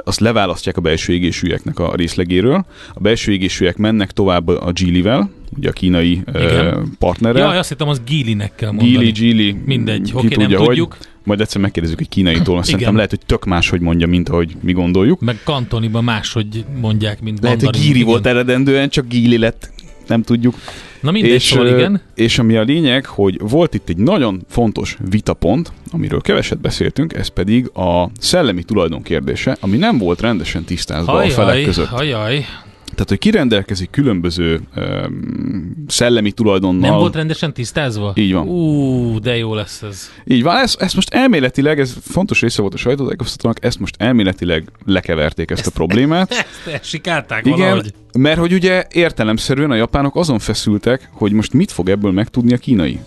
[0.03, 2.65] azt leválasztják a belső égésűeknek a részlegéről.
[2.93, 6.95] A belső égésűek mennek tovább a Geely-vel, ugye a kínai Igen.
[6.99, 7.53] partnerrel.
[7.53, 9.11] Ja, azt hittem, az Geely-nek kell mondani.
[9.11, 9.55] Geely, Geely.
[9.65, 10.67] Mindegy, oké, okay, nem hogy.
[10.67, 10.97] tudjuk.
[11.23, 14.71] Majd egyszer megkérdezzük egy kínaitól, szerintem lehet, hogy tök más, hogy mondja, mint ahogy mi
[14.71, 15.19] gondoljuk.
[15.19, 16.03] Meg kantoniban
[16.33, 19.71] hogy mondják, mint Lehet, hogy Gíri volt eredendően, csak Gíli lett,
[20.07, 20.55] nem tudjuk.
[21.01, 22.01] Na mindegy, és, szóval igen.
[22.15, 27.27] És ami a lényeg, hogy volt itt egy nagyon fontos vitapont, amiről keveset beszéltünk, ez
[27.27, 31.87] pedig a szellemi tulajdon kérdése, ami nem volt rendesen tisztázva hajjaj, a felek között.
[31.87, 32.45] Hajjaj.
[32.93, 36.89] Tehát, hogy kirendelkezik különböző um, szellemi tulajdonnal.
[36.89, 38.11] Nem volt rendesen tisztázva?
[38.15, 38.47] Így van.
[38.47, 40.09] Ú, de jó lesz ez.
[40.25, 44.71] Így van, ezt, ezt most elméletileg, ez fontos része volt a sajtótájékoztatónak, ezt most elméletileg
[44.85, 46.31] lekeverték ezt, ezt a problémát.
[46.65, 47.93] Ezt elsikálták Igen, valahogy.
[48.17, 52.57] mert hogy ugye értelemszerűen a japánok azon feszültek, hogy most mit fog ebből megtudni a
[52.57, 52.99] kínai.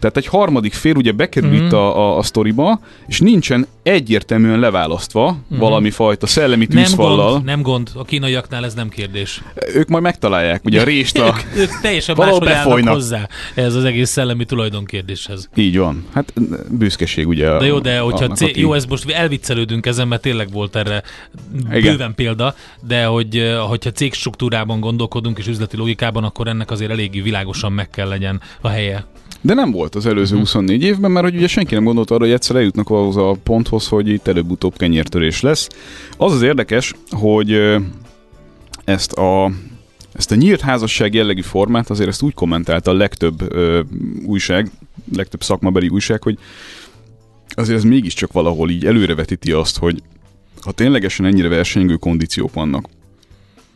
[0.00, 1.66] Tehát egy harmadik fél ugye bekerül mm-hmm.
[1.66, 5.60] itt a, a, a sztoriba, és nincsen egyértelműen leválasztva mm-hmm.
[5.60, 7.16] valami fajta szellemi tűzfallal.
[7.16, 9.42] Nem gond, nem gond, a kínaiaknál ez nem kérdés.
[9.74, 11.26] Ők majd megtalálják, ugye a rést a...
[11.54, 15.48] ők, ők teljesen máshogy állnak hozzá ez az egész szellemi tulajdonkérdéshez.
[15.54, 16.04] Így van.
[16.12, 16.32] Hát
[16.70, 17.58] büszkeség ugye.
[17.58, 18.60] De jó, de hogyha annak, c- aki...
[18.60, 21.02] jó, ez most elviccelődünk ezen, mert tényleg volt erre
[21.72, 21.80] Igen.
[21.80, 22.54] bőven példa,
[22.86, 28.08] de hogy hogyha cégstruktúrában gondolkodunk és üzleti logikában, akkor ennek azért eléggé világosan meg kell
[28.08, 29.04] legyen a helye.
[29.40, 30.86] De nem volt az előző 24 mhm.
[30.86, 34.08] évben, mert hogy ugye senki nem gondolt arra, hogy egyszer eljutnak ahhoz a ponthoz, hogy
[34.08, 35.68] itt előbb-utóbb kenyértörés lesz.
[36.16, 37.78] Az az érdekes, hogy
[38.84, 39.50] ezt a
[40.12, 43.80] ezt a nyílt házasság jellegű formát azért ezt úgy kommentálta a legtöbb ö,
[44.26, 44.70] újság,
[45.16, 46.38] legtöbb szakmabeli újság, hogy
[47.48, 50.02] azért ez mégiscsak valahol így előrevetíti azt, hogy
[50.60, 52.88] ha ténylegesen ennyire versenyző kondíciók vannak,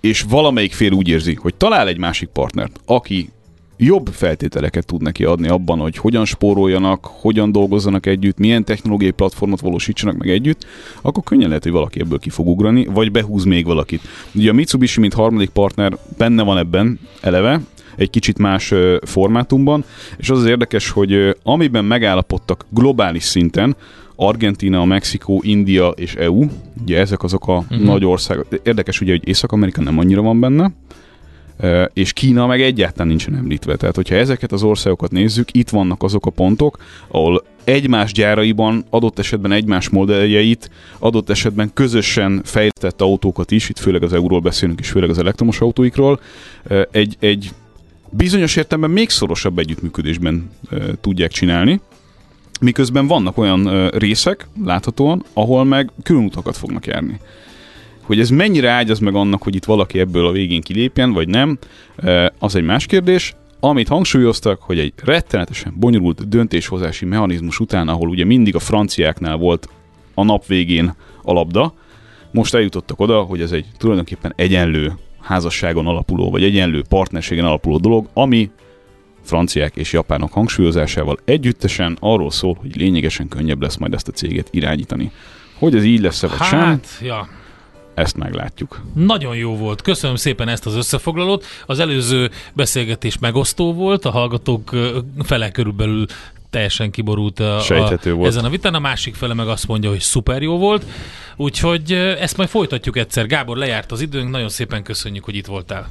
[0.00, 3.30] és valamelyik fél úgy érzi, hogy talál egy másik partnert, aki
[3.76, 9.60] jobb feltételeket tud neki adni abban, hogy hogyan spóroljanak, hogyan dolgozzanak együtt, milyen technológiai platformot
[9.60, 10.66] valósítsanak meg együtt,
[11.02, 14.00] akkor könnyen lehet, hogy valaki ebből ki fog ugrani, vagy behúz még valakit.
[14.34, 17.60] Ugye a Mitsubishi, mint harmadik partner benne van ebben eleve,
[17.96, 19.84] egy kicsit más formátumban,
[20.16, 23.76] és az az érdekes, hogy amiben megállapodtak globális szinten,
[24.16, 26.44] Argentina, Mexikó, India és EU,
[26.82, 27.80] ugye ezek azok a uh-huh.
[27.80, 28.46] nagy országok.
[28.62, 30.72] Érdekes ugye, hogy Észak-Amerika nem annyira van benne,
[31.92, 33.76] és Kína meg egyáltalán nincsen említve.
[33.76, 36.78] Tehát, hogyha ezeket az országokat nézzük, itt vannak azok a pontok,
[37.08, 44.02] ahol egymás gyáraiban, adott esetben egymás modelljeit, adott esetben közösen fejlesztett autókat is, itt főleg
[44.02, 46.20] az euróról beszélünk, és főleg az elektromos autóikról,
[46.90, 47.50] egy, egy
[48.10, 50.50] bizonyos értelemben még szorosabb együttműködésben
[51.00, 51.80] tudják csinálni,
[52.60, 57.20] miközben vannak olyan részek, láthatóan, ahol meg külön utakat fognak járni.
[58.06, 61.58] Hogy ez mennyire ágyaz meg annak, hogy itt valaki ebből a végén kilépjen, vagy nem,
[62.38, 63.34] az egy más kérdés.
[63.60, 69.68] Amit hangsúlyoztak, hogy egy rettenetesen bonyolult döntéshozási mechanizmus után, ahol ugye mindig a franciáknál volt
[70.14, 71.74] a nap végén a labda,
[72.30, 78.08] most eljutottak oda, hogy ez egy tulajdonképpen egyenlő házasságon alapuló, vagy egyenlő partnerségen alapuló dolog,
[78.12, 78.50] ami
[79.22, 84.48] franciák és japánok hangsúlyozásával együttesen arról szól, hogy lényegesen könnyebb lesz majd ezt a céget
[84.50, 85.10] irányítani.
[85.58, 87.28] Hogy ez így lesz-e vagy hát, sem, ja.
[87.94, 88.82] Ezt meglátjuk.
[88.94, 89.82] Nagyon jó volt.
[89.82, 91.44] Köszönöm szépen ezt az összefoglalót.
[91.66, 94.70] Az előző beszélgetés megosztó volt, a hallgatók
[95.22, 96.06] fele körülbelül
[96.50, 98.26] teljesen kiborult a, a, volt.
[98.26, 100.84] ezen a vitán, a másik fele meg azt mondja, hogy szuper jó volt.
[101.36, 103.26] Úgyhogy ezt majd folytatjuk egyszer.
[103.26, 105.88] Gábor, lejárt az időnk, nagyon szépen köszönjük, hogy itt voltál.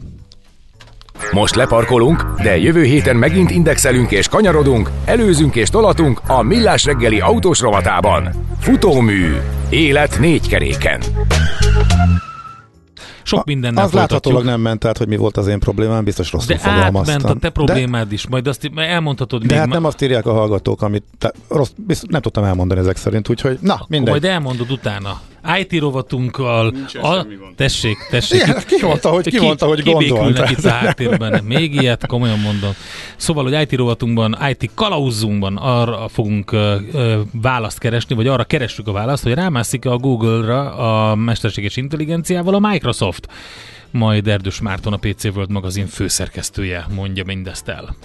[1.32, 7.20] Most leparkolunk, de jövő héten megint indexelünk és kanyarodunk, előzünk és tolatunk a Millás reggeli
[7.20, 8.30] autós rovatában.
[8.59, 9.36] Futómű.
[9.70, 11.01] Élet négy keréken.
[13.24, 16.55] Sok mindennel Az láthatólag nem ment át, hogy mi volt az én problémám, biztos rosszul
[16.55, 19.41] De átment a te problémád de, is, majd azt elmondhatod.
[19.41, 19.74] De még hát ma...
[19.74, 23.57] nem azt írják a hallgatók, amit te, rossz, biztos, nem tudtam elmondani ezek szerint, úgyhogy
[23.61, 24.09] na, mindegy.
[24.09, 25.20] Majd elmondod utána.
[25.59, 26.73] IT rovatunkkal.
[27.01, 27.25] A,
[27.55, 28.41] tessék, tessék.
[28.41, 30.49] Igen, ki mondta, hogy, ki, mondta, hogy gondolt.
[30.49, 31.43] itt a háttérben.
[31.43, 32.71] Még ilyet, komolyan mondom.
[33.15, 36.73] Szóval, hogy IT rovatunkban, IT kalauzunkban arra fogunk uh,
[37.31, 42.59] választ keresni, vagy arra keressük a választ, hogy rámászik a Google-ra a mesterséges intelligenciával a
[42.59, 43.27] Microsoft.
[43.91, 47.95] Majd Erdős Márton, a PC World magazin főszerkesztője mondja mindezt el.